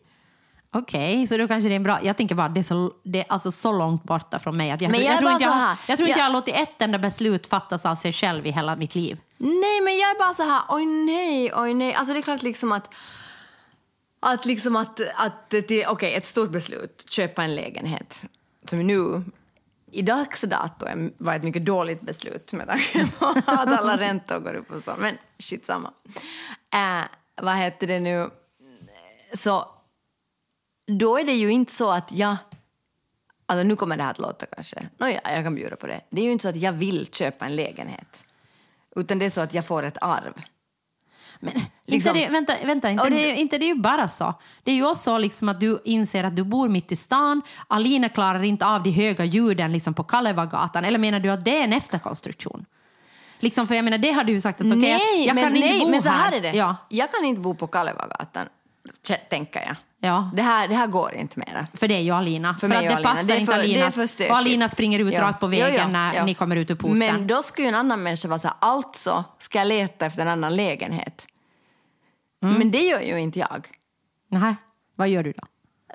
[0.75, 1.99] Okej, så då kanske det är en bra...
[2.05, 4.71] Jag tänker bara det är så, det är alltså så långt borta från mig.
[4.71, 6.33] Att jag, Men jag är tror inte jag, har- jag tror inte Jag- jag har
[6.33, 9.21] låtit ett enda beslut fattas av sig själv i hela mitt liv.
[9.37, 11.95] Nej, men jag är bara så här, oj nej, oj nej.
[11.95, 12.95] Alltså det är klart liksom att
[14.21, 18.25] att liksom att, att det, okej, ett stort beslut, köpa en lägenhet,
[18.69, 19.25] som nu
[19.93, 20.87] i dags dato
[21.19, 24.93] var ett mycket dåligt beslut med tanke på att alla räntor går upp och så,
[24.99, 25.91] men shit samma.
[26.75, 27.05] Äh,
[27.43, 28.31] vad heter det nu?
[29.39, 29.69] Så
[30.87, 32.37] då är det ju inte så att jag
[33.47, 34.89] Alltså nu kommer det här att låta kanske...
[34.99, 36.01] Nåja, jag kan bjuda på det.
[36.11, 38.25] Det är ju inte så att jag vill köpa en lägenhet.
[38.97, 40.33] Utan det är så att jag får ett arv.
[41.41, 41.53] Men
[41.87, 44.35] Liksom- inte det, vänta, vänta inte, det, är- inte det är ju bara så.
[44.63, 47.43] Det är ju också så liksom att du inser att du bor mitt i stan.
[47.69, 50.85] Alina klarar inte av de höga ljuden liksom på Kalevagatan.
[50.85, 52.65] Eller menar du att det är en efterkonstruktion?
[53.39, 55.57] Liksom, för jag menar, det har du ju sagt att okej, jag, jag men, kan
[55.57, 56.53] inte nej, bo men så här är det.
[56.53, 56.77] Ja.
[56.89, 58.49] Jag kan inte bo på Kalevagatan,
[59.31, 59.77] tänker jag.
[60.05, 60.31] Ja.
[60.35, 61.67] Det, här, det här går inte mera.
[61.75, 62.55] För det är ju Alina.
[62.61, 63.11] För, mig att det Alina.
[63.11, 64.31] passar Det inte för- det för stökigt.
[64.31, 65.21] och Alina springer ut Ja.
[65.23, 66.25] rakt på vägen ja, när ja.
[66.25, 66.99] ni kommer ut ur porten.
[66.99, 70.23] Men då skulle ju en annan människa vara så här, alltså ska jag leta efter
[70.23, 71.27] en annan lägenhet.
[72.43, 72.55] Mm.
[72.55, 73.69] Men det gör ju inte jag.
[74.31, 74.55] Nej,
[74.97, 75.43] vad gör du då?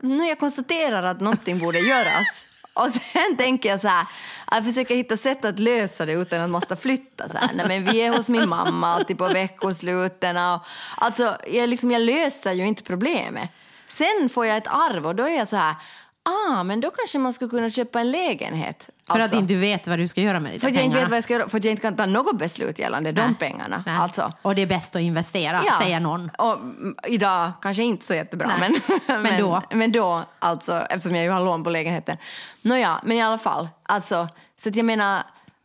[0.08, 2.28] Nu jag konstaterar att någonting borde göras.
[2.74, 4.08] Och sen tänker jag så här,
[4.52, 7.30] jag försöker hitta sätt att lösa det utan att måste flytta.
[7.30, 7.50] Så här.
[7.56, 10.38] Nej, men vi är hos min mamma alltid på veckosluten.
[10.38, 10.60] Och,
[10.98, 13.50] alltså, jag, liksom, jag löser ju inte problemet.
[13.90, 15.76] Sen får jag ett arv och då är jag så här,
[16.24, 18.90] ah, men då kanske man skulle kunna köpa en lägenhet.
[19.08, 19.36] För Alltså.
[19.38, 21.10] att inte du vet vad du ska göra med dina För att jag inte vet
[21.10, 23.84] vad jag ska göra, för att jag inte kan ta något beslut gällande de pengarna.
[23.86, 23.96] Nej.
[23.96, 24.34] Alltså.
[24.42, 25.74] Och det är bäst att investera, Ja.
[25.82, 26.32] säger någon.
[26.38, 28.72] Och, mm, idag kanske inte så jättebra, Nej.
[29.08, 29.62] men, Men då?
[29.72, 32.18] Men då, alltså, eftersom jag ju har lån på lägenheten.
[32.62, 33.70] Nåja, men i alla fall.
[33.84, 34.28] Alltså,
[34.62, 35.24] så att jag menar,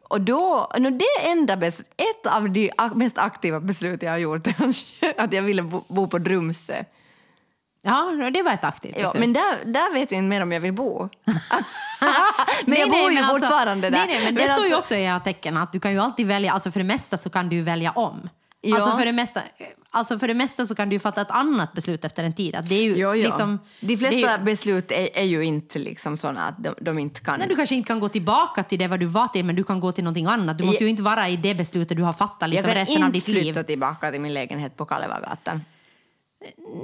[0.09, 4.47] och då, no, det enda bes, ett av de mest aktiva beslut jag har gjort
[4.47, 6.75] är att jag ville bo, bo på Drumsö.
[7.85, 9.21] Ja, det var ett aktivt Ja, beslut.
[9.21, 11.09] men där, där vet jag inte mer om jag vill bo.
[11.25, 11.37] men
[12.67, 13.99] Nej, jag nej, bor ju alltså- fortfarande där.
[13.99, 15.99] Nej, nej, men det står ju alltså- också i era tecken att du kan ju
[15.99, 18.29] alltid välja, alltså för det mesta så kan du ju välja om.
[18.61, 18.77] Ja.
[18.81, 19.43] Alltså, för det mesta,
[19.91, 22.55] alltså för det mesta så kan du ju fatta ett annat beslut efter en tid.
[22.55, 23.27] Att det är ju Ja, ja.
[23.27, 26.99] Liksom, de flesta är ju, beslut är, är ju inte liksom såna att de, de
[26.99, 27.39] inte kan...
[27.39, 29.65] nej, du kanske inte kan gå tillbaka till det vad du var till, men du
[29.65, 30.59] kan gå till någonting annat.
[30.59, 32.81] Du måste Jag- ju inte vara i det beslutet du har fattat liksom, jag kan
[32.87, 33.43] resten av inte ditt liv.
[33.43, 35.61] flytta tillbaka till min lägenhet på Kalevagatan.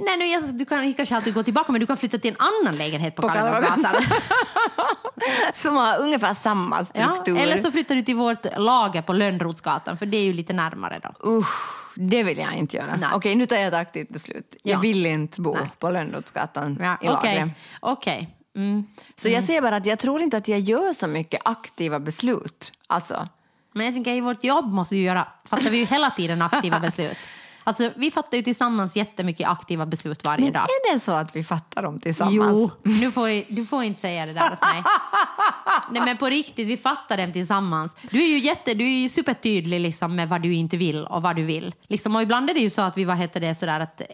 [0.05, 2.37] Nej, nu, alltså, du kan kanske alltid gå tillbaka, men du kan flytta till en
[2.39, 4.03] annan lägenhet på, På Kalmargatan.
[5.53, 7.37] Som har ungefär samma ja, struktur.
[7.39, 10.99] eller så flyttar du till vårt lager på Lönnrotsgatan, för det är ju lite närmare
[11.03, 11.29] då.
[11.29, 12.95] Usch, det vill jag inte göra.
[12.95, 13.09] Nej.
[13.13, 14.55] Okej, nu tar jag ett aktivt beslut.
[14.63, 14.79] Jag Ja.
[14.79, 15.71] vill inte bo Nej.
[15.79, 17.49] på Lönnrotsgatan Ja, i Okej, Lagrä.
[17.79, 18.29] okej.
[18.55, 18.85] Mm.
[19.15, 22.73] Så jag ser bara att jag tror inte att jag gör så mycket aktiva beslut.
[22.87, 23.27] Alltså,
[23.73, 26.79] Men jag tänker i vårt jobb måste vi göra, fattar vi ju hela tiden aktiva
[26.87, 27.17] beslut.
[27.63, 30.63] Alltså vi fattar ju tillsammans jättemycket aktiva beslut varje men dag.
[30.63, 32.35] är det så att vi fattar dem tillsammans?
[32.35, 34.83] Jo, nu får, du får inte säga det där åt mig.
[35.91, 37.95] Nej men på riktigt, vi fattar dem tillsammans.
[38.11, 41.21] Du är ju, jätte, du är ju supertydlig liksom med vad du inte vill och
[41.21, 41.73] vad du vill.
[41.87, 44.07] Liksom, och ibland är det ju så att vi, vad heter det, sådär att eh,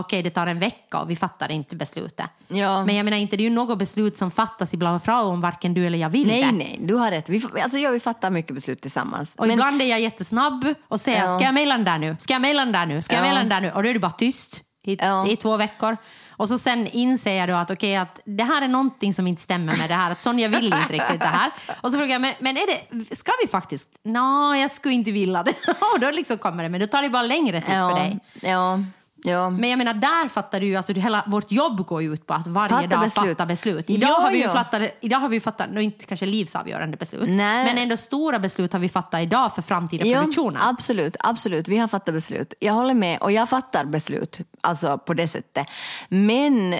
[0.00, 2.26] okej det tar en vecka och vi fattar inte beslutet.
[2.48, 2.84] Ja.
[2.86, 5.40] Men jag menar inte, det är ju något beslut som fattas i bla bla om
[5.40, 6.52] varken du eller jag vill Nej, det.
[6.52, 7.28] nej, du har rätt.
[7.28, 9.34] Vi, alltså, ja, vi fattar mycket beslut tillsammans.
[9.38, 11.36] Och ibland är jag jättesnabb och säger Ja.
[11.36, 12.16] ska jag mejla den där nu?
[12.18, 13.02] Ska jag mejla den där nu?
[13.02, 13.24] Ska jag Ja.
[13.24, 13.70] mejla den där nu?
[13.72, 15.28] Och då är du bara tyst i, Ja.
[15.28, 15.96] i två veckor.
[16.36, 19.42] Och så sen inser jag då att okej, att det här är någonting som inte
[19.42, 20.12] stämmer med det här.
[20.12, 21.50] Att Sonja vill inte riktigt det här.
[21.80, 23.88] Och så frågar jag, men, men är det, ska vi faktiskt?
[24.02, 25.54] Nå, jag skulle inte vilja det.
[25.94, 28.18] och då liksom kommer det, men då tar det bara längre tid ja, för dig.
[28.42, 28.80] Ja,
[29.24, 29.50] ja.
[29.50, 32.34] Men jag menar, där fattar du ju, alltså hela vårt jobb går ju ut på
[32.34, 33.28] att varje Fatta dag beslut.
[33.28, 33.90] fatta beslut.
[33.90, 34.52] Idag Ja, har vi ju ja.
[34.52, 37.64] fattat, idag har vi fattat, nu inte kanske livsavgörande beslut, Nej.
[37.64, 40.60] men ändå stora beslut har vi fattat idag för framtida Ja, produktioner.
[40.62, 41.68] absolut, absolut.
[41.68, 42.54] Vi har fattat beslut.
[42.60, 45.66] Jag håller med och jag fattar beslut alltså på det sättet.
[46.08, 46.70] Men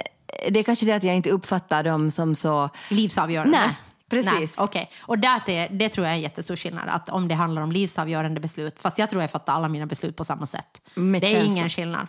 [0.49, 2.69] det är kanske det att jag inte uppfattar dem som så...
[2.89, 3.57] Livsavgörande?
[3.59, 3.69] Nej,
[4.09, 4.57] precis.
[4.57, 7.35] Nej, Okej, och där, det, det tror jag är en jättestor skillnad, att om det
[7.35, 10.81] handlar om livsavgörande beslut, fast jag tror jag fattar alla mina beslut på samma sätt.
[10.93, 11.51] Med det är känsla.
[11.51, 12.07] ingen skillnad.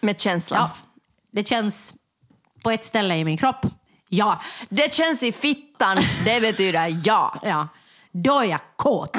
[0.00, 0.60] Med känslan.
[0.60, 0.70] Ja,
[1.30, 1.94] det känns
[2.62, 3.66] på ett ställe i min kropp,
[4.08, 4.40] ja.
[4.68, 7.34] Det känns i fittan, det betyder ja.
[7.42, 7.68] ja.
[8.12, 9.16] Då är jag kåt.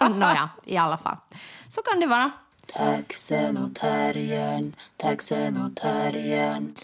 [0.00, 1.16] Nåja, i alla fall.
[1.68, 2.30] Så kan det vara.
[2.72, 6.74] Taxen och terriern, taxen och terriern.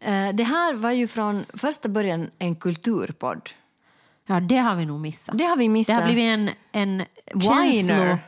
[0.00, 3.50] Eh, Det här var ju från första början en kulturpodd.
[4.26, 5.38] Ja, det har vi nog missat.
[5.38, 5.96] Det har vi missat.
[5.96, 7.06] Det har blivit en, en
[7.42, 8.18] känslo...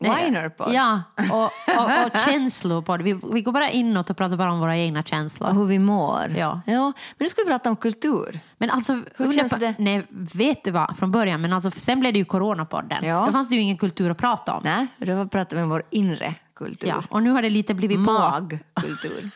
[0.00, 0.72] Nej, Whinerpodd.
[0.72, 1.44] Ja, och,
[1.78, 3.02] och, och känslopodd.
[3.02, 5.48] Vi, vi går bara inåt och pratar bara om våra egna känslor.
[5.48, 6.32] Och hur vi mår.
[6.36, 6.60] Ja.
[6.66, 6.82] ja.
[6.84, 8.40] Men nu ska vi prata om kultur.
[8.58, 9.74] Men alltså, Hur känns det?
[9.78, 10.96] Nej, vet du vad?
[10.98, 13.04] Från början, men alltså, sen blev det ju coronapodden.
[13.04, 13.26] Ja.
[13.26, 14.60] Då fanns det ju ingen kultur att prata om.
[14.64, 16.88] Nej, då pratar vi om vår inre kultur.
[16.88, 17.98] Ja, och nu har det lite blivit.
[17.98, 19.30] Magkultur.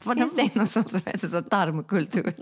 [0.14, 2.32] Finns det sånt som heter så tarmkultur?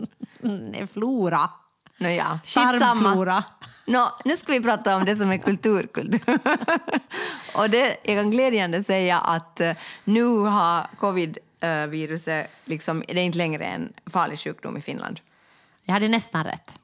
[0.43, 1.51] Mm, flora.
[1.99, 3.45] Nåja, skitsamma.
[3.87, 6.21] Nå, nu ska vi prata om det som är kulturkultur.
[7.55, 13.39] och det, jag kan glädjande säga att eh, nu har covid-viruset, liksom, det är inte
[13.39, 15.21] längre en farlig sjukdom i Finland.
[15.85, 16.79] Jag hade nästan rätt.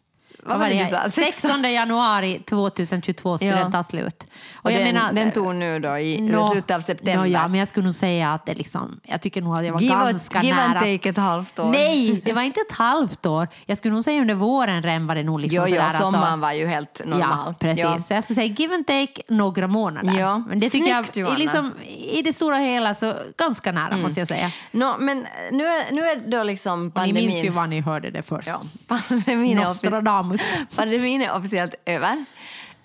[0.46, 1.10] Vad var det du sa?
[1.10, 3.56] 16 januari 2022 skulle Ja.
[3.56, 4.26] den ta slut.
[4.54, 7.16] Och den, den tog nu då i Nå- slutet av september.
[7.16, 9.72] Nå, ja, men jag skulle nog säga att det liksom, jag tycker nog att jag
[9.72, 10.64] var give, ganska a, give nära.
[10.66, 11.70] and take ett halvt år.
[11.70, 13.48] Nej, det var inte ett halvt år.
[13.66, 16.10] Jag skulle nog säga under våren redan var det nog liksom Jo, jo, sådär, alltså-
[16.10, 17.20] sommaren var ju helt normal.
[17.46, 17.84] Ja, precis.
[17.84, 18.00] Ja.
[18.00, 20.18] Så jag skulle säga give and take några månader.
[20.18, 20.38] Ja.
[20.38, 21.72] Men det tycker Snyggt, jag, i, liksom,
[22.12, 24.50] i det stora hela så ganska nära måste jag säga.
[24.70, 27.26] Nå, men nu är, nu är då liksom Och ni pandemin...
[27.26, 28.48] minns ju var ni hörde det först.
[28.48, 28.60] Ja,
[29.08, 29.66] pandemin, är
[30.76, 32.24] pandemin är officiellt över.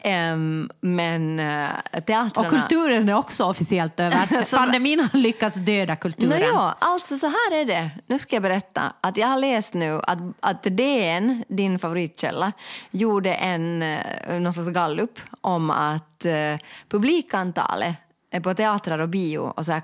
[0.01, 1.69] Ehm, men uh,
[2.05, 2.47] teatrarna...
[2.47, 4.43] Och kulturen är också officiellt över.
[4.45, 6.39] Så- Pandemin har lyckats döda kulturen.
[6.39, 7.89] Nå ja, alltså så här är det.
[8.07, 12.51] Nu ska jag berätta att jag har läst nu att, att DN, din favoritkälla,
[12.91, 16.57] gjorde en eh, någon slags gallup om att eh,
[16.89, 17.95] publikantalet
[18.43, 19.81] på teatrar och bio och så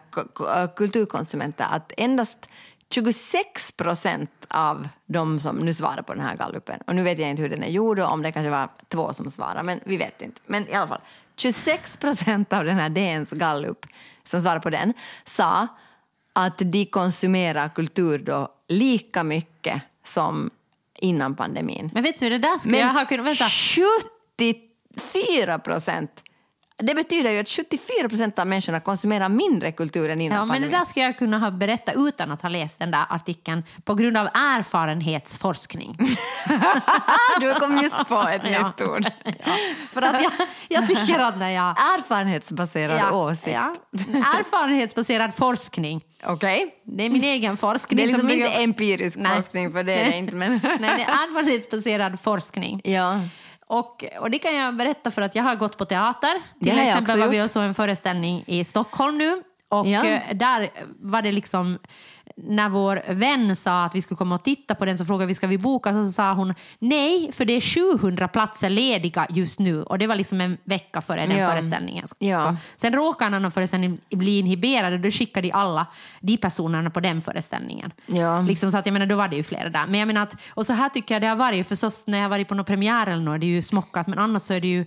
[0.76, 2.50] kulturkonsumenter, att endast
[2.90, 7.30] 26 procent av de som nu svarar på den här gallupen, och nu vet jag
[7.30, 9.98] inte hur den är gjord och om det kanske var två som svarade, men vi
[9.98, 10.42] vet inte.
[10.46, 11.02] Men i alla fall,
[11.36, 13.86] 26 procent av den här DNs gallup
[14.24, 14.94] som svarar på den
[15.26, 15.68] sa
[16.34, 20.50] att de konsumerar kultur då lika mycket som
[21.00, 21.90] innan pandemin.
[21.94, 23.26] Men vet du, det där skulle jag ha kunnat...
[23.26, 23.46] Vänta.
[23.46, 26.23] 74 procent!
[26.88, 30.48] Det betyder ju att 74 procent av människorna konsumerar mindre kultur än innan Ja, men
[30.48, 30.80] det pandemin.
[30.80, 34.18] där skulle jag kunna ha berättat utan att ha läst den där artikeln på grund
[34.18, 35.98] av erfarenhetsforskning.
[37.40, 38.68] Du kom just på ett Ja.
[38.68, 39.06] nytt ord.
[39.94, 40.32] För att jag,
[40.68, 41.70] jag tycker att när jag...
[41.70, 43.48] Erfarenhetsbaserad åsikt.
[43.54, 43.74] ja,
[44.40, 46.02] erfarenhetsbaserad forskning.
[46.26, 46.76] Okej?
[46.84, 47.98] Det är min egen forskning.
[47.98, 49.36] Det är liksom som inte brukar- empirisk Nej.
[49.36, 50.36] forskning, för det är det inte.
[50.36, 50.52] Men...
[50.64, 52.82] Nej, det är erfarenhetsbaserad forskning.
[52.84, 53.20] ja.
[53.74, 56.42] Och, och det kan jag berätta för att jag har gått på teater.
[56.60, 59.44] Till exempel var vi och såg en föreställning i Stockholm nu.
[59.80, 60.06] Och Ja.
[60.06, 61.80] eh, där var det liksom,
[62.36, 65.36] när vår vän sa att vi skulle komma och titta på den så frågade vi
[65.36, 67.62] ska vi boka så sa hon nej för det är
[67.98, 71.50] 700 platser lediga just nu och det var liksom en vecka före den Ja.
[71.50, 72.08] föreställningen.
[72.20, 72.56] Ja.
[72.78, 75.86] Sen råkade en annan föreställning bli inhiberad och då skickade de alla
[76.20, 77.92] de personerna på den föreställningen.
[78.06, 78.42] Ja.
[78.42, 79.86] Liksom så att jag menar, då var det ju flera där.
[79.88, 82.26] Men jag menar att, och så här tycker jag det har varit, förstås när jag
[82.26, 84.62] har varit på någon premiär eller något, det är ju smockat, men annars så är
[84.62, 84.86] det ju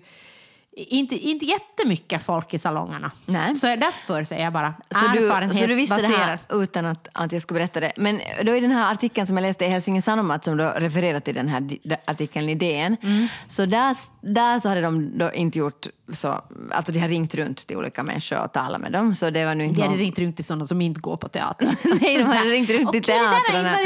[0.78, 3.10] inte, inte jättemycket folk i salongerna.
[3.26, 3.56] Nej.
[3.56, 5.28] Så därför säger jag bara Så du,
[5.60, 7.92] så du visste det här utan att, att jag skulle berätta det.
[7.96, 11.20] Men då i den här artikeln som jag läste i Helsingin Sanomat som då refererar
[11.20, 11.68] till den här
[12.04, 13.28] artikeln i DN, Mm.
[13.46, 17.66] så där, där så hade de då inte gjort så, alltså de har ringt runt
[17.66, 19.98] till olika människor och talat med dem, så det var nu inte De hade någon-
[19.98, 21.66] ringt runt till sådana som inte går på teater.
[22.00, 23.76] Nej, de hade ringt runt till Okej, det där har teatrarna.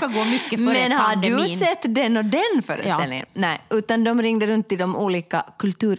[0.00, 1.38] brukar gå mycket före Men har pandemin.
[1.38, 3.26] du sett den och den föreställningen?
[3.34, 5.44] Nej, utan de ringde runt till de olika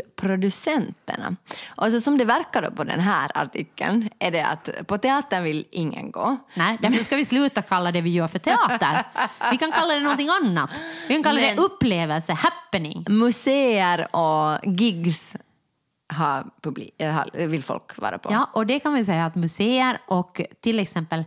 [0.01, 1.35] kulturproducenterna.
[1.75, 5.43] Och så som det verkar då på den här artikeln är det att på teatern
[5.43, 6.37] vill ingen gå.
[6.53, 9.03] Nej, därför ska vi sluta kalla det vi gör för teater.
[9.51, 10.69] Vi kan kalla det någonting annat.
[11.07, 13.05] Vi kan kalla Men- det upplevelse, happening.
[13.09, 15.35] Museer och gigs
[16.13, 18.31] har publi- äh, har- vill folk vara på.
[18.31, 21.23] Ja, och det kan vi säga att museer och till exempel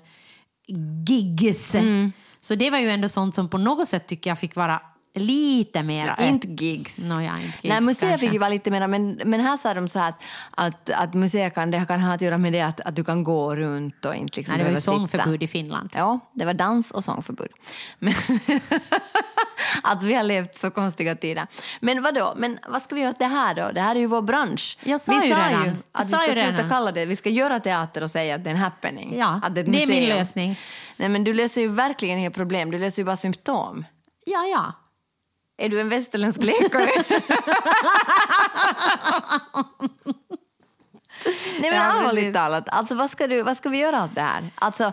[1.08, 1.74] gigs.
[1.74, 2.12] Mm.
[2.40, 4.80] Så det var ju ändå sånt som på något sätt tycker jag fick vara
[5.14, 6.14] lite mer...
[6.20, 6.98] Inte gigs.
[6.98, 8.26] Nå, ja, inte gigs Nej, museer kanske.
[8.26, 11.50] fick ju vara lite mer, men, men här sa de så att, att, att museer
[11.50, 14.14] kan, det kan ha att göra med det att, att du kan gå runt och
[14.14, 14.92] inte liksom Nej, det var ju behöva sitta.
[14.92, 15.90] sångförbud i Finland.
[15.94, 17.50] Ja, det var dans och sångförbud.
[17.98, 18.14] Men
[19.82, 21.46] alltså, vi har levt så konstiga tider.
[21.80, 22.34] Men vad då?
[22.36, 23.70] Men vad ska vi göra åt det här då?
[23.74, 24.78] Det här är ju vår bransch.
[24.84, 25.64] Jag sa vi ju sa redan.
[25.64, 26.68] ju att vi ska sluta redan.
[26.68, 29.14] kalla det, vi ska göra teater och säga att det är en happening.
[29.18, 30.08] Ja, att det är ett min museum.
[30.18, 30.58] lösning.
[30.96, 33.84] Nej, men du löser ju verkligen inga problem, du löser ju bara symptom.
[34.26, 34.72] Ja, ja.
[35.56, 36.90] Är du en västerländsk läkare?
[41.60, 44.20] Nej men Ja, allvarligt talat, alltså, vad, ska du, vad ska vi göra åt det
[44.20, 44.50] här?
[44.54, 44.92] Alltså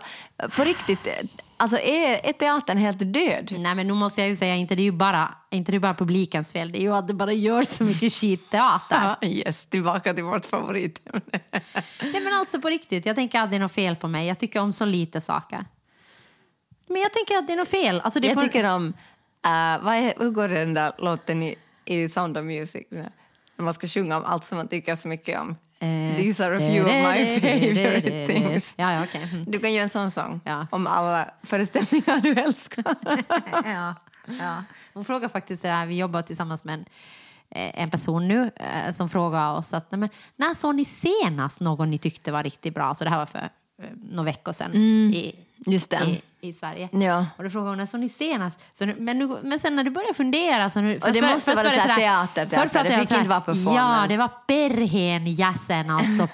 [0.56, 1.08] på riktigt,
[1.56, 3.54] alltså, är, är teatern helt död?
[3.58, 5.94] Nej, men nu måste jag ju säga, inte det är ju bara, inte det bara
[5.94, 9.16] publikens fel, det är ju att det bara gör så mycket skitteater.
[9.26, 11.20] yes, tillbaka till vårt favoritämne.
[12.02, 14.26] Nej, men alltså på riktigt, jag tänker att det är något fel på mig.
[14.26, 15.64] Jag tycker om så lite saker.
[16.88, 18.00] Men jag tänker att det är något fel.
[18.00, 18.42] Alltså, det är Jag på...
[18.42, 18.92] tycker om,
[19.46, 22.86] uh, vad är, hur går den där låten i, i Sound of Music?
[23.56, 25.56] När man ska sjunga om allt som man tycker så mycket om.
[25.78, 28.74] Eh, These are a few of my favorite things.
[28.76, 29.28] Ja, ja, okej.
[29.32, 29.44] Mm.
[29.50, 30.66] Du kan göra en sån sång Ja.
[30.70, 32.84] om alla föreställningar du älskar.
[33.64, 33.94] ja,
[34.40, 34.64] ja.
[34.94, 36.84] Hon frågar faktiskt det här, vi jobbar tillsammans med en,
[37.50, 41.90] eh, en person nu eh, som frågar oss att men, när såg ni senast någon
[41.90, 42.94] ni tyckte var riktigt bra?
[42.94, 43.38] Så det här var för
[43.82, 45.34] eh, några veckor sedan i,
[45.66, 46.04] Just det.
[46.06, 46.88] i, i Sverige.
[46.92, 47.26] Ja.
[47.36, 48.58] Och då frågade hon när såg ni senast?
[48.74, 50.70] Så nu, men, nu, men sen när du börjar fundera...
[50.70, 52.68] Så nu, först det måste först vara här sådär- teater, först teater.
[52.68, 53.76] pratade Det fick så här, inte vara performance.
[53.78, 56.28] Ja, det var Perhenjäsen alltså.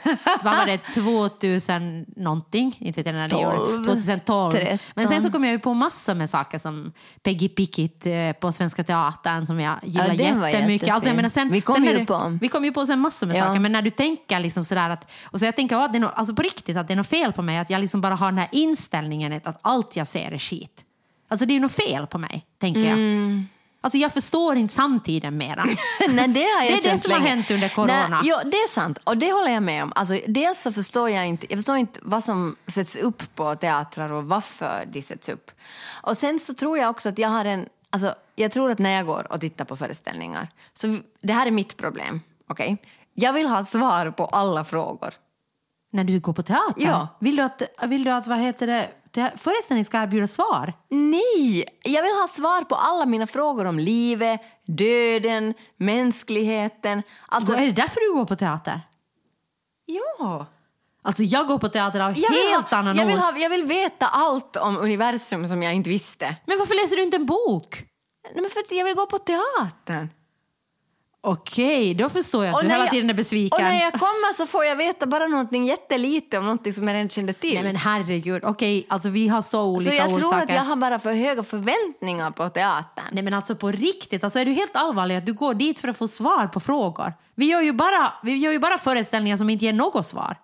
[0.45, 0.79] vad var det?
[0.95, 2.77] 2000 någonting?
[2.79, 3.57] Inte vet jag när det gjorde.
[3.57, 4.53] 12, 2012.
[4.53, 4.79] 13.
[4.95, 6.93] Men sen så kom jag ju på massor med saker som
[7.23, 10.91] Peggy Pickett eh, på Svenska Teatern som jag gillar var jättemycket.
[10.91, 12.99] Alltså, jag menar, sen, Vi kom sen ju du- på- Vi kom ju på sen
[13.01, 13.45] massor med Ja.
[13.45, 13.61] saker.
[13.61, 15.11] Men när du tänker liksom sådär att...
[15.25, 17.07] Och så jag tänker att det är no, alltså på riktigt att det är något
[17.09, 17.59] fel på mig.
[17.59, 20.85] Att jag liksom bara har den här inställningen att allt jag ser är skit.
[21.29, 22.93] Alltså det är något fel på mig, tänker jag.
[22.93, 23.47] Mm.
[23.81, 25.65] Alltså jag förstår inte samtiden mera.
[26.09, 27.31] Nej, det har jag Det är det som har länge.
[27.31, 28.09] hänt under corona.
[28.09, 28.99] Nej, ja, det är sant.
[29.05, 29.93] Och det håller jag med om.
[29.95, 34.13] Alltså, dels så förstår jag inte, jag förstår inte vad som sätts upp på teatrar
[34.13, 35.51] och varför de sätts upp.
[36.03, 37.69] Och sen så tror jag också att jag har en...
[37.91, 41.51] Alltså, jag tror att när jag går och tittar på föreställningar, så det här är
[41.51, 42.77] mitt problem, okej?
[43.15, 45.15] Jag vill ha svar på alla frågor.
[45.93, 46.75] När du går på teater?
[46.87, 47.09] Ja.
[47.21, 48.91] Vill du att, vill du att vad heter det,
[49.37, 50.73] föreställningen ska erbjuda svar?
[50.91, 51.65] Nej!
[51.85, 57.03] Jag vill ha svar på alla mina frågor om livet, döden, mänskligheten.
[57.29, 58.81] Alltså, är det därför du går på teater?
[59.87, 60.47] ja!
[61.03, 63.65] Alltså jag går på teater av helt ha, annan jag, vill ha, ås- jag vill
[63.65, 66.37] veta allt om universum som jag inte visste.
[66.47, 67.85] Men varför läser du inte en bok?
[68.35, 70.09] Nej, men för att jag vill gå på teatern.
[71.21, 73.57] Okej, då förstår jag att Och du hela jag- tiden är besviken.
[73.57, 76.95] Och när jag kommer så får jag veta bara någonting jättelite om någonting som jag
[76.95, 77.55] redan kände till.
[77.55, 80.43] Nej men herregud, okej, alltså vi har så olika så jag tror orsaker.
[80.45, 83.05] att jag har bara för höga förväntningar på teatern.
[83.13, 85.89] Nej men alltså på riktigt, alltså är du helt allvarlig att du går dit för
[85.89, 87.13] att få svar på frågor?
[87.35, 90.37] Vi gör ju bara, vi gör ju bara föreställningar som inte ger något svar.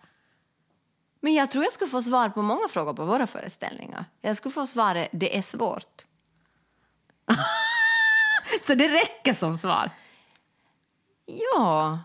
[1.20, 4.04] Men jag tror jag skulle få svar på många frågor på våra föreställningar.
[4.20, 6.02] Jag skulle få svaret det är svårt.
[8.66, 9.90] Så det räcker som svar.
[11.26, 11.98] Ja,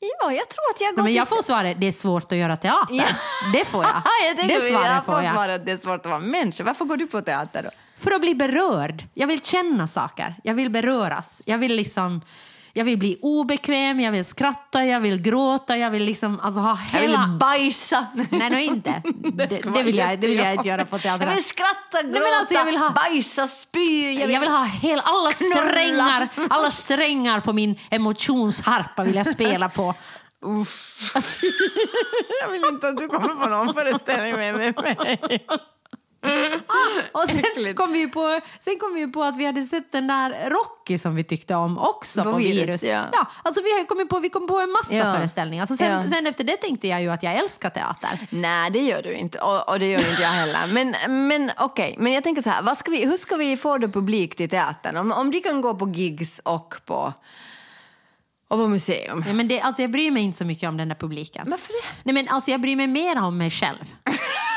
[0.00, 2.38] ja jag tror att jag går men jag till- får svaret, det är svårt att
[2.38, 2.94] göra teater.
[2.94, 3.04] Ja.
[3.52, 3.92] Det får jag.
[4.38, 5.34] jag det svaret jag får jag.
[5.34, 6.64] svaret det är svårt att vara människa.
[6.64, 7.70] Varför går du på teater då?
[7.98, 9.04] För att bli berörd.
[9.14, 10.34] Jag vill känna saker.
[10.44, 11.42] Jag vill beröras.
[11.46, 12.20] Jag vill liksom...
[12.72, 16.78] Jag vill bli obekväm, jag vill skratta, jag vill gråta, jag vill liksom alltså ha
[16.92, 17.26] Jag hela...
[17.26, 18.06] vill bajsa.
[18.30, 19.02] Nej, no, inte.
[19.32, 21.28] Det, det, vill jag, det vill jag inte göra på teatern.
[21.28, 24.12] Jag vill skratta, gråta, men alltså, jag vill ha- bajsa, spy.
[24.12, 29.94] Jag vill, ha hel, alla strängar, alla strängar på min emotionsharpa vill jag spela på.
[32.42, 34.74] Jag vill inte att du kommer på någon föreställning med mig.
[37.12, 40.50] Och sen kom, vi på, sen kom vi på att vi hade sett den där
[40.50, 42.82] Rocky som vi tyckte om också På på, virus, virus.
[42.82, 43.04] ja.
[43.12, 45.14] Ja, alltså vi, kommit på, vi kom på en massa Ja.
[45.14, 45.66] föreställningar.
[45.66, 46.10] Så sen, Ja.
[46.10, 48.18] sen efter det tänkte jag ju att jag älskar teater.
[48.30, 49.38] Nej, det gör du inte.
[49.38, 50.60] Och, och det gör inte jag heller.
[50.74, 53.88] Men, men okej, men jag tänker så här, ska vi, hur ska vi få då
[53.88, 54.96] publik till teatern?
[54.96, 57.12] Om, om de kan gå på gigs och på,
[58.48, 59.22] och på museum.
[59.26, 61.46] Nej, men det, alltså jag bryr mig inte så mycket om den där publiken.
[61.50, 61.88] Varför det?
[62.02, 63.84] Nej, men alltså jag bryr mig mer om mig själv.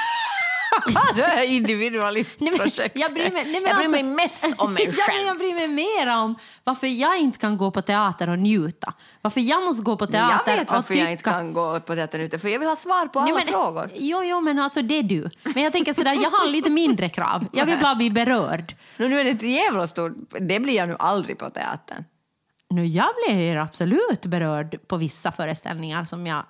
[1.15, 2.77] det är individualistprojekt.
[2.77, 5.03] Nej, men jag bryr mig, nej, men jag bryr alltså- mig mest om mig ja,
[5.03, 5.27] själv.
[5.27, 8.93] jag bryr mig mer om varför jag inte kan gå på teater och njuta.
[9.21, 11.95] Varför jag måste gå på teater jag vet och varför jag inte kan gå på
[11.95, 13.89] teatern ute, för jag vill ha svar på alla Nej, men, frågor.
[13.95, 15.29] Jo, jo, men alltså det är du.
[15.43, 17.45] Men jag tänker sådär, jag har lite mindre krav.
[17.51, 18.75] Jag vill bara bli berörd.
[18.97, 20.13] Nu, nu är det ett jävla stort...
[20.39, 22.03] Det blir jag nu aldrig på teatern.
[22.69, 26.43] Nu, jag blir absolut berörd på vissa föreställningar som jag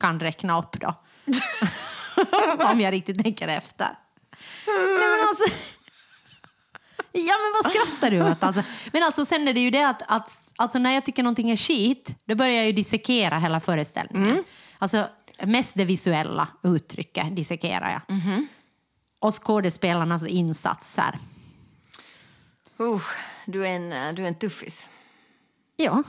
[0.00, 0.94] kan räkna upp då.
[2.72, 3.88] Om jag riktigt tänker efter.
[4.66, 5.44] Nej, men alltså...
[7.12, 8.42] Ja, men vad skrattar du åt?
[8.42, 11.50] Alltså, men alltså sen är det ju det att, att alltså, när jag tycker någonting
[11.50, 14.44] är skit, då börjar jag ju dissekera hela föreställningen.
[14.78, 15.08] Alltså
[15.42, 18.16] mest det visuella uttrycket dissekerar jag.
[19.18, 21.18] Och skådespelarnas insatser.
[22.80, 23.02] Uh,
[23.46, 24.88] du, är en, eh, du är en tuffis.
[25.76, 26.02] Ja.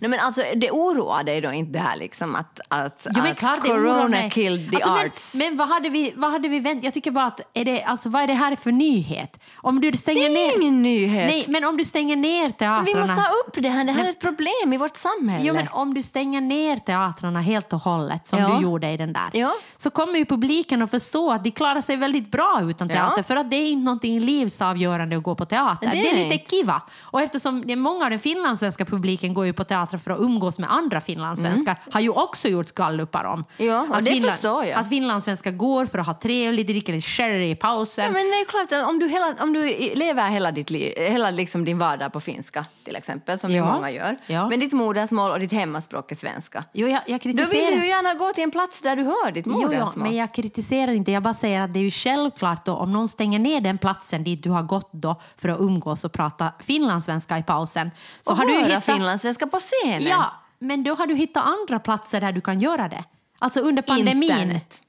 [0.00, 3.32] Nej, men alltså, det oroar dig då inte det här liksom att, att, Jo, men
[3.32, 5.34] att klart corona killed the Alltså, arts?
[5.34, 6.84] Men, men vad hade vi, vad hade vi vänt?
[6.84, 9.40] Jag tycker bara att, är det, alltså, vad är det här för nyhet?
[9.56, 10.62] Om du stänger Det är ner...
[10.62, 11.26] ingen nyhet.
[11.26, 12.82] Nej, men om du stänger ner teatrarna...
[12.82, 15.44] Vi måste ta upp det här, det här är ett problem i vårt samhälle.
[15.46, 18.48] Jo, men om du stänger ner teatrarna helt och hållet, som Ja.
[18.48, 19.54] du gjorde i den där, Ja.
[19.76, 22.94] så kommer ju publiken att förstå att de klarar sig väldigt bra utan Ja.
[22.94, 25.86] teater, för att det är inte någonting livsavgörande att gå på teater.
[25.86, 26.50] Det Det är är, det lite inte.
[26.50, 26.82] kiva.
[27.00, 30.20] Och eftersom det är många av den finlandssvenska publiken går ju på teater för att
[30.20, 33.44] umgås med andra finlandssvenskar, har ju också gjort gallupar om.
[33.58, 33.72] Mm.
[33.74, 34.78] Ja, och det förstår jag.
[34.80, 38.04] Att finlandssvenskar går för att ha trevligt, dricka lite sherry i pausen.
[38.04, 39.62] Ja, men det är klart att om du, hela, om du
[39.94, 43.72] lever hela, ditt liv, hela liksom din vardag på finska, till exempel, som Ja.
[43.74, 44.48] många gör, Ja.
[44.48, 47.50] men ditt modersmål och ditt hemmaspråk är svenska, Jo, jag, jag då kritiserar...
[47.70, 49.92] vill du ju gärna gå till en plats där du hör ditt modersmål.
[49.96, 51.12] jo, men jag kritiserar inte.
[51.12, 54.24] Jag bara säger att det är ju självklart då, om någon stänger ner den platsen
[54.24, 57.90] dit du har gått då för att umgås och prata finlandssvenska i pausen.
[58.22, 60.02] Så och har du höra hittat, finlandssvenska på scenen.
[60.02, 63.04] Ja, men då har du hittat andra platser där du kan göra det.
[63.38, 64.22] Alltså under pandemin.
[64.30, 64.82] Internet.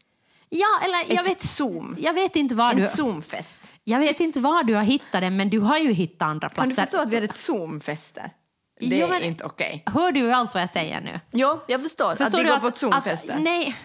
[0.50, 1.96] Ja, eller jag Ett vet, Zoom.
[2.00, 2.86] jag vet inte var En du...
[2.86, 3.74] Zoomfest.
[3.84, 6.56] Jag vet inte var du har hittat det, men du har ju hittat andra Kan
[6.56, 6.70] platser.
[6.70, 8.32] du förstå att vi hade Zoomfester?
[8.80, 9.84] Det Jo, är men- inte okej.
[9.86, 11.20] Hör du alls vad jag säger nu?
[11.32, 12.10] Jo, jag förstår.
[12.16, 13.34] Förstår att vi går på Zoomfester.
[13.36, 13.76] Att, nej.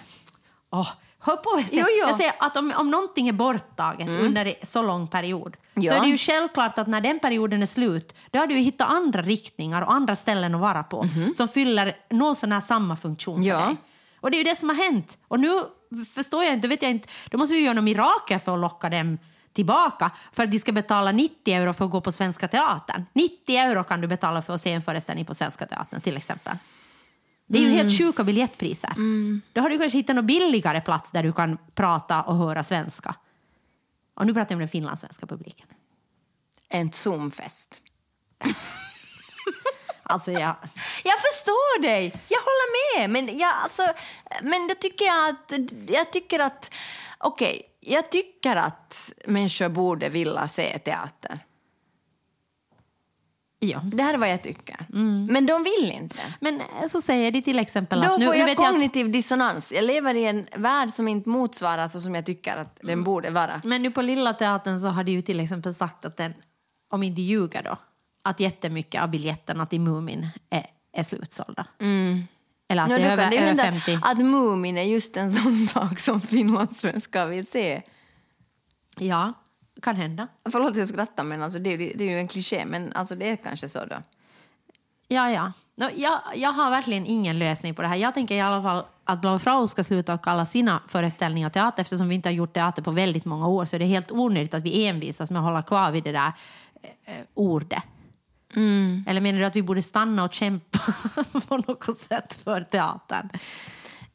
[0.73, 0.89] Åh,
[1.27, 1.67] hör på jag.
[1.73, 2.09] Jo, jo.
[2.09, 5.93] Jag säger att om, om någonting är borttaget under en så lång period Ja.
[5.93, 8.89] så är det ju självklart att när den perioden är slut då har du hittat
[8.91, 13.43] andra riktningar och andra ställen att vara på som fyller någon sån här samma funktion
[13.43, 13.59] för Ja.
[13.67, 13.77] dig.
[14.21, 15.19] Och det är ju det som har hänt.
[15.29, 15.61] Och nu
[16.15, 18.89] förstår jag inte, vet jag inte, då måste vi göra något mirakel för att locka
[18.89, 19.19] dem
[19.53, 23.05] tillbaka för att de ska betala 90 euro för att gå på Svenska Teatern.
[23.13, 26.57] 90 euro kan du betala för att se en föreställning på Svenska Teatern till exempel.
[27.47, 28.95] Det är ju helt sjuka biljettpriser.
[29.53, 33.15] Då har du kanske hittat någon billigare plats där du kan prata och höra svenska.
[34.15, 35.67] Och nu pratar jag om den finlandssvenska publiken.
[36.69, 37.81] En Zoomfest.
[40.09, 40.57] Alltså, jag...
[41.05, 43.11] Jag förstår dig, jag håller med.
[43.11, 43.83] Men, jag, alltså,
[44.43, 45.53] men då tycker jag att...
[45.89, 46.75] Jag tycker att...
[47.19, 51.46] Okej, jag tycker att människor borde vilja se teater.
[53.59, 53.81] Ja.
[53.85, 54.87] Det här är vad jag tycker.
[55.31, 56.17] Men de vill inte.
[56.41, 58.21] Men eh, så säger de till exempel Då att...
[58.21, 59.73] Nu, får jag vet jag kognitiv dissonans.
[59.73, 63.31] Jag lever i en värld som inte motsvarar så som jag tycker att den borde
[63.31, 63.61] vara.
[63.65, 66.35] men nu på Lilla Teatern så har de ju till exempel sagt att den,
[66.91, 67.79] om inte ljuger då,
[68.25, 71.67] att jättemycket av biljetterna till Mumin är, är slutsålda.
[72.69, 73.99] Eller att Nå, det då är över, det över hända 50.
[74.03, 77.83] att Mumin är just en sån sak som finlandssvenskar vill se.
[78.99, 79.33] Ja,
[79.83, 80.29] kan hända.
[80.51, 83.37] Förlåt jag skrattar men alltså det, det är ju en kliché men alltså det är
[83.37, 83.97] kanske så då.
[85.09, 85.53] Ja, ja.
[85.77, 87.97] No, jag, jag har verkligen ingen lösning på det här.
[87.97, 91.81] Jag tänker i alla fall att Blau Frau ska sluta att kalla sina föreställningar teater
[91.81, 94.55] eftersom vi inte har gjort teater på väldigt många år så det är helt onödigt
[94.55, 96.33] att vi envisas med att hålla kvar vid det där
[97.05, 97.83] eh, ordet.
[99.07, 100.79] Eller menar du att vi borde stanna och kämpa
[101.49, 103.29] på något sätt för teatern?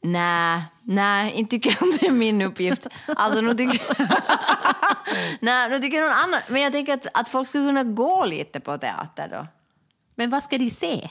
[0.04, 2.86] Nej, nej, inte tycker jag det är min uppgift.
[3.06, 3.80] Alltså, nu tycker,
[5.40, 6.40] nej, nu tycker jag någon annan.
[6.48, 9.46] Men jag tänker att, att folk skulle kunna gå lite på teater då.
[10.14, 11.10] Men vad ska de se?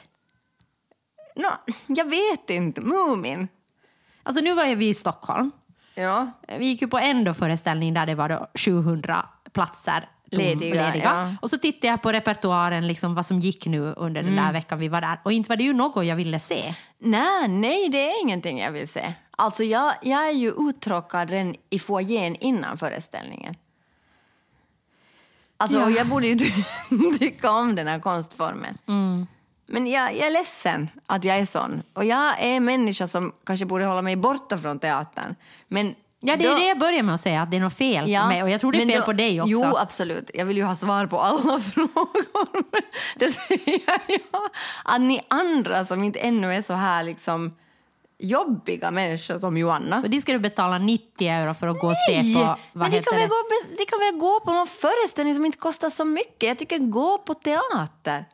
[1.36, 1.50] Nå,
[1.88, 2.82] jag vet inte.
[2.82, 3.48] Mumin.
[4.24, 5.52] Alltså nu var vi i Stockholm.
[5.96, 6.32] Ja.
[6.60, 10.96] Vi gick ju på en då föreställning där det var då 700 platser tom- Lediga,
[10.96, 11.36] ja.
[11.42, 14.46] Och så tittade jag på repertoaren, liksom vad som gick nu under den Mm.
[14.46, 15.20] där veckan vi var där.
[15.24, 16.74] Och inte var det ju något jag ville se.
[17.00, 19.14] Nej, nej, det är ingenting jag vill se.
[19.38, 23.56] Alltså, jag, jag är ju uttråkad redan i foajén innan föreställningen.
[25.58, 25.90] Alltså, Ja.
[25.90, 26.52] jag borde ju ty-
[27.20, 28.78] tycka om den här konstformen.
[28.88, 29.28] Mm.
[29.66, 31.84] Men jag, jag är ledsen att jag är sån.
[31.94, 35.36] Och jag är en människa som kanske borde hålla mig borta från teatern.
[35.68, 37.74] Men Ja, det är då- det jag börjar med att säga, att det är något
[37.78, 38.44] fel på mig.
[38.44, 39.52] Och jag tror det är fel då- på dig också.
[39.52, 40.32] Jo, absolut.
[40.34, 42.66] Jag vill ju ha svar på alla frågor.
[43.16, 44.42] Det säger jag.
[44.86, 47.56] Att ni andra som inte ännu är så här liksom
[48.20, 50.02] jobbiga människor som Joanna.
[50.02, 52.36] Så de ska du betala 90 euro för att gå och se Nej!
[52.36, 52.40] på...
[52.40, 53.28] Vad men de kan, det?
[53.28, 53.36] gå,
[53.78, 56.48] de kan väl gå på någon föreställning som inte kostar så mycket.
[56.48, 58.26] Jag tycker gå på teater.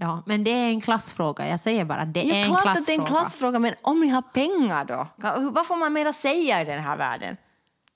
[0.00, 1.48] Ja, men det är en klassfråga.
[1.48, 2.80] Jag säger bara, det Ja, är en klart klassfråga.
[2.80, 5.06] att det är en klassfråga, men om ni har pengar då?
[5.50, 7.36] Vad får man mera säga i den här världen?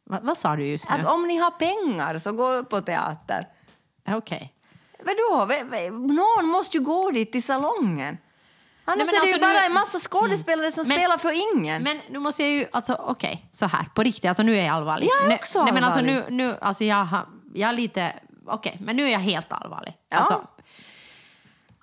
[0.07, 0.95] Va, vad sa du just nu?
[0.97, 3.47] Att om ni har pengar så gå på teater.
[4.09, 4.53] Okej.
[4.99, 5.47] Vadå?
[5.47, 8.19] V- v- Någon måste ju gå dit till salongen.
[8.85, 11.55] Annars men är det ju alltså nu- bara en massa skådespelare som Men- spelar för
[11.57, 11.83] ingen.
[11.83, 14.75] Men nu måste jag ju, alltså okej, så här, på riktigt, alltså nu är jag
[14.77, 15.07] allvarlig.
[15.07, 16.37] Jag är Nu- också nej, men alltså nu, allvarlig.
[16.37, 18.13] nu, alltså jag har, jag är lite,
[18.47, 19.95] okej, men nu är jag helt allvarlig.
[20.09, 20.17] Ja.
[20.17, 20.43] Alltså,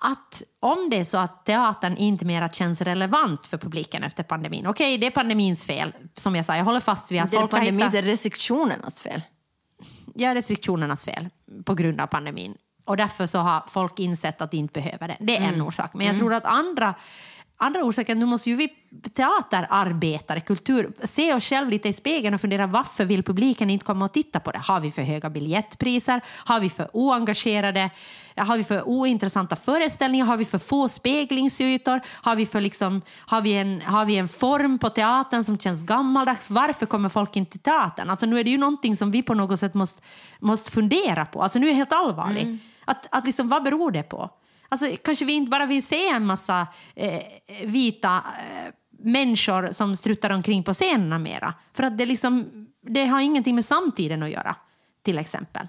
[0.02, 4.66] att om det är så att teatern inte mera känns relevant för publiken efter pandemin,
[4.66, 7.40] okej, det är pandemins fel, som jag sa, jag håller fast vid att det är
[7.40, 7.92] folk har hittat...
[7.92, 9.22] det är restriktionernas fel.
[10.14, 11.28] ja, restriktionernas fel
[11.64, 12.54] på grund av pandemin.
[12.84, 15.16] Och därför så har folk insett att de inte behöver det.
[15.20, 15.54] Det är Mm.
[15.54, 15.94] en orsak.
[15.94, 16.94] Men jag tror att andra,
[17.60, 18.68] andra orsaker, nu måste ju vi
[19.14, 24.04] teaterarbetare, kultur, se oss själva lite i spegeln och fundera varför vill publiken inte komma
[24.04, 24.58] och titta på det?
[24.58, 26.20] Har vi för höga biljettpriser?
[26.44, 27.90] Har vi för oengagerade?
[28.36, 30.26] Har vi för ointressanta föreställningar?
[30.26, 32.00] Har vi för få speglingsytor?
[32.06, 35.82] Har vi, för liksom, har vi, en, har vi en form på teatern som känns
[35.82, 36.50] gammaldags?
[36.50, 38.10] Varför kommer folk inte till teatern?
[38.10, 40.02] Alltså nu är det ju någonting som vi på något sätt måste,
[40.38, 41.42] måste fundera på.
[41.42, 42.58] Alltså nu är jag helt allvarlig.
[42.84, 44.30] Att, att liksom, vad beror det på?
[44.72, 47.22] Alltså, kanske vi inte bara vill se en massa eh,
[47.64, 51.54] vita eh, människor som struttar omkring på scenerna mera.
[51.72, 52.46] För att det, liksom,
[52.82, 54.56] det har ingenting med samtiden att göra,
[55.02, 55.66] till exempel.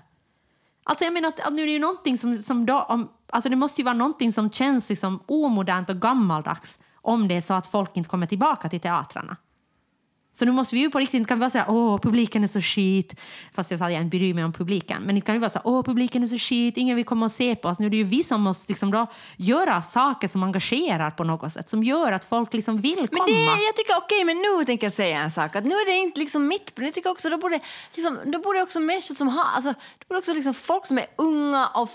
[0.84, 3.50] Alltså jag menar att, att nu är det ju någonting som, som då, om, alltså
[3.50, 7.54] det måste ju vara någonting som känns liksom omodernt och gammaldags om det är så
[7.54, 9.38] att folk inte kommer tillbaka till teatrarna.
[10.34, 12.48] Så nu måste vi ju på riktigt, inte kan vi bara säga åh publiken är
[12.48, 13.16] så skit,
[13.54, 15.50] fast jag sa att jag inte bryr mig om publiken, men inte kan vi bara
[15.50, 17.80] säga åh publiken är så skit, ingen vill komma och se på oss.
[17.80, 19.08] Nu är det ju vi som måste liksom då
[19.38, 23.26] göra saker som engagerar på något sätt, som gör att folk liksom vill komma.
[23.28, 25.56] Men det, jag tycker okej, men nu tänker jag säga en sak.
[25.56, 27.60] Att nu är det inte liksom mitt Jag tycker också, då borde,
[27.96, 31.06] liksom, då borde också människor som har, alltså, då borde också liksom folk som är
[31.16, 31.90] unga och,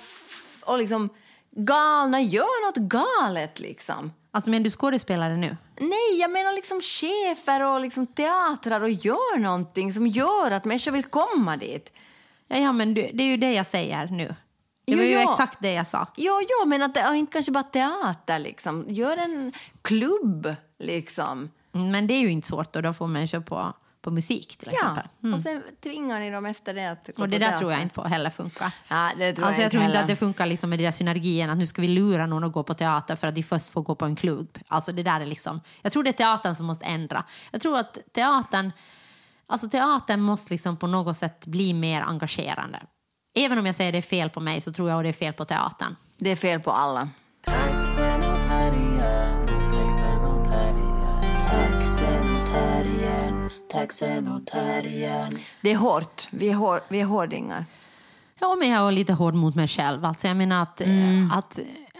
[0.64, 1.08] och liksom
[1.56, 4.12] galna gör något galet liksom.
[4.36, 5.56] Alltså men du skådespelare nu?
[5.80, 10.92] Nej, jag menar liksom chefer och liksom teatrar och gör någonting som gör att människor
[10.92, 11.92] vill komma dit.
[12.48, 14.26] Ja, ja men det är ju det jag säger nu.
[14.86, 15.30] Det Jo, var ju ja.
[15.32, 16.06] exakt det jag sa.
[16.16, 18.84] Jo, jo, men att det inte kanske bara teater liksom.
[18.88, 21.50] Gör en klubb liksom.
[21.72, 23.72] Men det är ju inte svårt och då får människor på,
[24.06, 25.34] på musik till Ja, exempel.
[25.34, 27.22] och sen tvingar ni dem efter det att gå Mm.
[27.22, 28.72] Och det där tror jag inte på heller funkar.
[28.88, 30.00] Ja, det tror alltså jag jag inte tror inte heller.
[30.00, 32.52] att det funkar liksom med de där synergierna att nu ska vi lura någon att
[32.52, 34.58] gå på teater för att de först får gå på en klubb.
[34.68, 37.24] Alltså det där är liksom, jag tror det är teatern som måste ändra.
[37.52, 38.72] Jag tror att teatern,
[39.46, 42.82] alltså teatern måste liksom på något sätt bli mer engagerande.
[43.38, 45.12] även om jag säger det är fel på mig så tror jag att det är
[45.12, 45.96] fel på teatern.
[46.18, 47.08] Det är fel på alla.
[53.68, 55.32] Taxen och terriern.
[55.60, 56.28] Det är hårt.
[56.30, 57.64] Vi är, hår, vi är hårdingar.
[58.40, 60.04] Ja, men jag är lite hård mot mig själv.
[60.04, 61.30] Alltså, jag menar att, Mm.
[61.30, 61.58] att,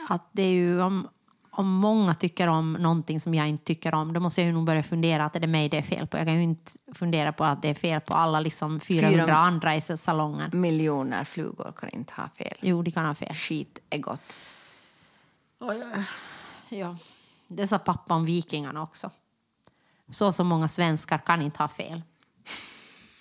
[0.08, 1.08] att det är ju om,
[1.50, 4.64] om många tycker om någonting som jag inte tycker om, då måste jag ju nog
[4.64, 6.16] börja fundera att är det mig det är fel på.
[6.16, 9.36] Jag kan ju inte fundera på att det är fel på alla liksom 400 Fyra-
[9.36, 10.50] andra i salongen.
[10.60, 12.54] Miljoner flugor kan inte ha fel.
[12.60, 13.34] Jo, de kan ha fel.
[13.34, 14.36] Skit är gott.
[16.68, 16.96] Ja.
[17.48, 19.10] Det sa pappa om vikingarna också.
[20.12, 22.02] Så som många svenskar kan inte ha fel.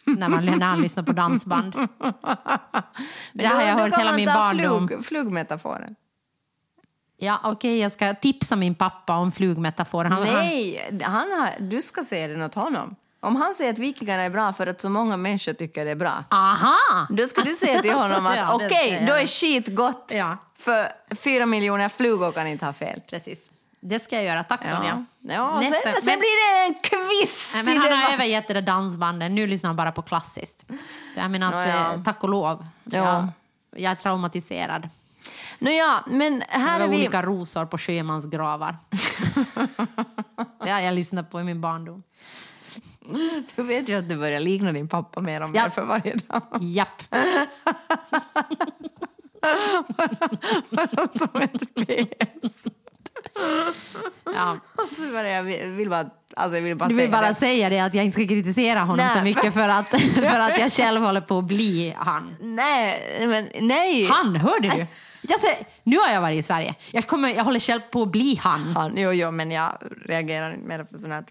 [0.04, 1.74] när, man, när han lyssnar på dansband.
[3.34, 4.88] det har jag hört hela min barndom.
[4.88, 5.96] Flug, flugmetaforen.
[7.18, 10.10] Ja, okej, jag ska tipsa min pappa om flugmetaforer.
[10.10, 12.96] Han, Nej, han har, du ska säga den åt honom.
[13.20, 15.96] Om han säger att vikingarna är bra för att så många människor tycker det är
[15.96, 16.24] bra.
[16.30, 17.08] aha!
[17.10, 20.12] Då ska du säga till honom att Ja, okej, jag då är skit gott.
[20.16, 20.38] Ja.
[20.56, 23.02] För fyra miljoner flugor kan inte ha fel.
[23.10, 23.52] Precis.
[23.88, 24.44] Det ska jag göra.
[24.44, 25.06] Tack Sonja.
[25.22, 28.54] Ja, Nästa- sen, sen men- blir det en quiz Nej, men han har övergett det
[28.54, 29.36] där dansbanden.
[29.36, 30.66] Nu lyssnar han bara på klassiskt.
[31.14, 31.94] Så jag menar att, Ja, ja.
[31.94, 32.68] eh, tack och lov.
[32.84, 32.98] Ja.
[32.98, 33.28] Jag,
[33.82, 34.90] jag är traumatiserad.
[35.60, 36.96] Nåja, men här Det är vi...
[36.96, 38.78] olika rosor på sjömansgravar.
[40.64, 42.04] det har jag lyssnat på i min barndom.
[43.56, 45.70] Du vet ju att du börjar likna din pappa mer och mer Ja.
[45.70, 46.42] för varje dag.
[46.62, 47.02] Japp.
[51.16, 52.25] Som ett PS.
[55.16, 56.06] Så bara, jag vill bara,
[56.36, 57.36] alltså jag vill bara Du vill säga bara det.
[57.36, 59.10] säga det att jag inte ska kritisera honom Nej.
[59.18, 62.36] så mycket för att, för att jag själv håller på att bli han.
[62.40, 64.06] Nej, men nej.
[64.06, 64.86] Han, hörde du?
[65.22, 66.76] Jag säger, nu har jag varit i Sverige.
[66.92, 68.74] Jag, kommer, jag håller själv på att bli han.
[68.76, 69.72] Han, jo, jo, men jag
[70.06, 71.24] reagerar inte mer på sånt här.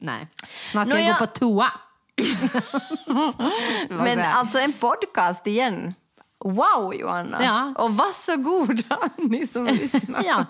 [0.00, 0.26] Nej.
[0.70, 1.72] Snart ska jag jag- gå på toa.
[3.88, 5.94] Men alltså en podcast igen.
[6.44, 7.44] Wow, Johanna!
[7.44, 7.74] Ja.
[7.84, 10.22] Och varsågoda, ni som lyssnar.
[10.26, 10.44] Ja.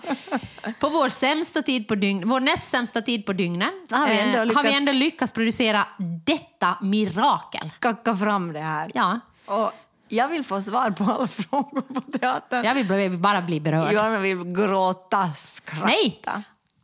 [0.79, 4.33] På vår sämsta tid på dygn, vår näst sämsta tid på dygnet Har vi ändå
[4.33, 5.85] eh, har vi lyckats- ändå lyckats producera
[6.25, 7.71] detta mirakel.
[7.79, 8.91] Kacka fram det här.
[8.93, 9.71] Ja, Och
[10.07, 12.63] jag vill få svar på alla frågor på teatern.
[12.65, 13.93] jag vill bara bli berörd.
[13.93, 15.85] Johanna vill gråta, skratta.
[15.85, 16.21] Nej!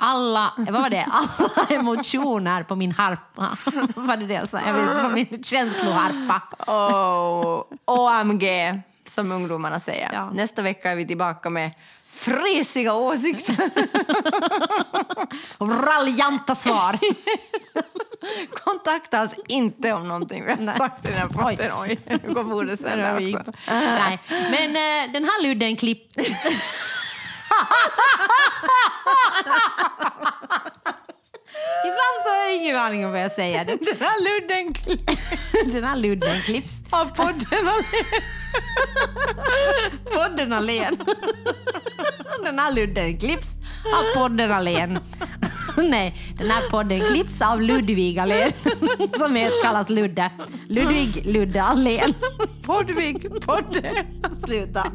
[0.01, 1.05] Alla, vad var det?
[1.11, 3.57] Alla emotioner på min harpa.
[3.95, 4.59] Vad var det det jag sa?
[4.65, 6.41] Jag vet, på min känsloharpa.
[6.67, 8.43] Oh, OMG,
[9.09, 10.09] som ungdomarna säger.
[10.13, 10.31] Ja.
[10.31, 11.71] Nästa vecka är vi tillbaka med
[12.09, 13.69] frisiga åsikter.
[15.57, 16.99] Och raljanta svar.
[18.63, 21.71] Kontakta oss inte om någonting vi har sagt i den här podden.
[21.81, 23.51] Oj, nu går bordet sen där också.
[23.67, 24.19] Nej.
[24.27, 26.11] Men eh, den här ludden klipp...
[31.85, 33.65] Ibland så har jag ingen aning om vad jag säger.
[33.65, 34.73] Den, här ludden
[35.73, 36.73] den här ludden klipps.
[36.89, 37.85] av podden och
[40.13, 40.97] Podden Allén.
[42.43, 43.49] Den här ludden klipps
[43.95, 44.99] av podden Allén.
[45.77, 48.51] Nej, den här podden klipps av Ludvig Allén.
[49.17, 50.31] Som heter, kallas Ludde.
[50.67, 52.13] Ludvig Ludde Allén.
[52.65, 54.05] Podvig, podde.
[54.45, 54.91] Sluta.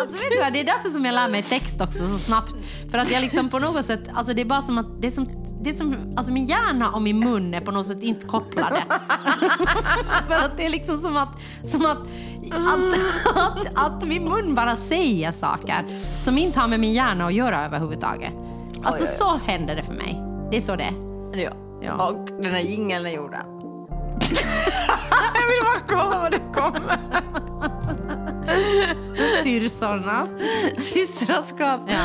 [0.00, 2.54] Alltså vet du vad, det är därför som jag lär mig text också så snabbt.
[2.90, 5.12] För att jag liksom på något sätt, alltså det är bara som att, det är
[5.12, 5.28] som,
[5.62, 8.76] det är som, alltså min hjärna och min mun är på något sätt inte kopplade.
[10.28, 11.28] För att det är liksom som att,
[11.70, 11.98] som att,
[12.52, 15.84] att, att, att min mun bara säger saker
[16.24, 18.32] som inte har med min hjärna att göra överhuvudtaget.
[18.82, 19.16] Alltså Oj, oj, oj.
[19.18, 20.22] så händer det för mig.
[20.50, 20.94] Det är så det är.
[21.42, 21.50] Ja.
[21.82, 22.08] Ja.
[22.08, 23.34] Och den här jingeln är gjord.
[25.34, 26.98] jag vill bara kolla vad det kommer.
[29.42, 30.26] Syrsorna.
[30.76, 31.80] Systraskap.
[31.86, 32.04] Ja.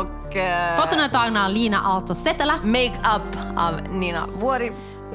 [0.00, 2.58] Och eh, Fotona är tagna av Lina Aalto Stetela.
[2.64, 4.72] Make-up av Nina Vuori.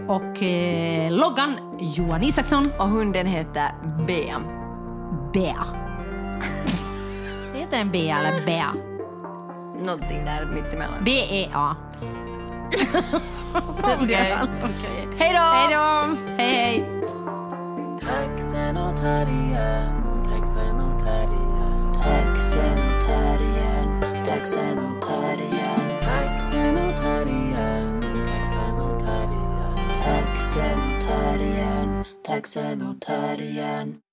[0.08, 2.72] Och eh, loggan Johan Isaksson.
[2.80, 3.72] Och hunden heter
[4.08, 4.42] Bea.
[5.34, 5.66] Bea.
[7.54, 8.74] Heter den Bea eller Bea?
[9.86, 11.04] Någonting där mittemellan.
[11.06, 11.76] B-E-A.
[13.84, 14.38] Okej.
[15.18, 15.40] Hej då!
[15.40, 16.16] Hej då!
[16.38, 16.98] Hej hej!
[20.48, 24.26] Taxen och terriern, taxen och terriern.
[24.26, 28.02] Taxen och terriern, taxen och terriern.
[28.02, 30.04] Taxen och terriern, taxen och terriern.
[30.04, 34.07] Taxen och terriern, taxen och terriern.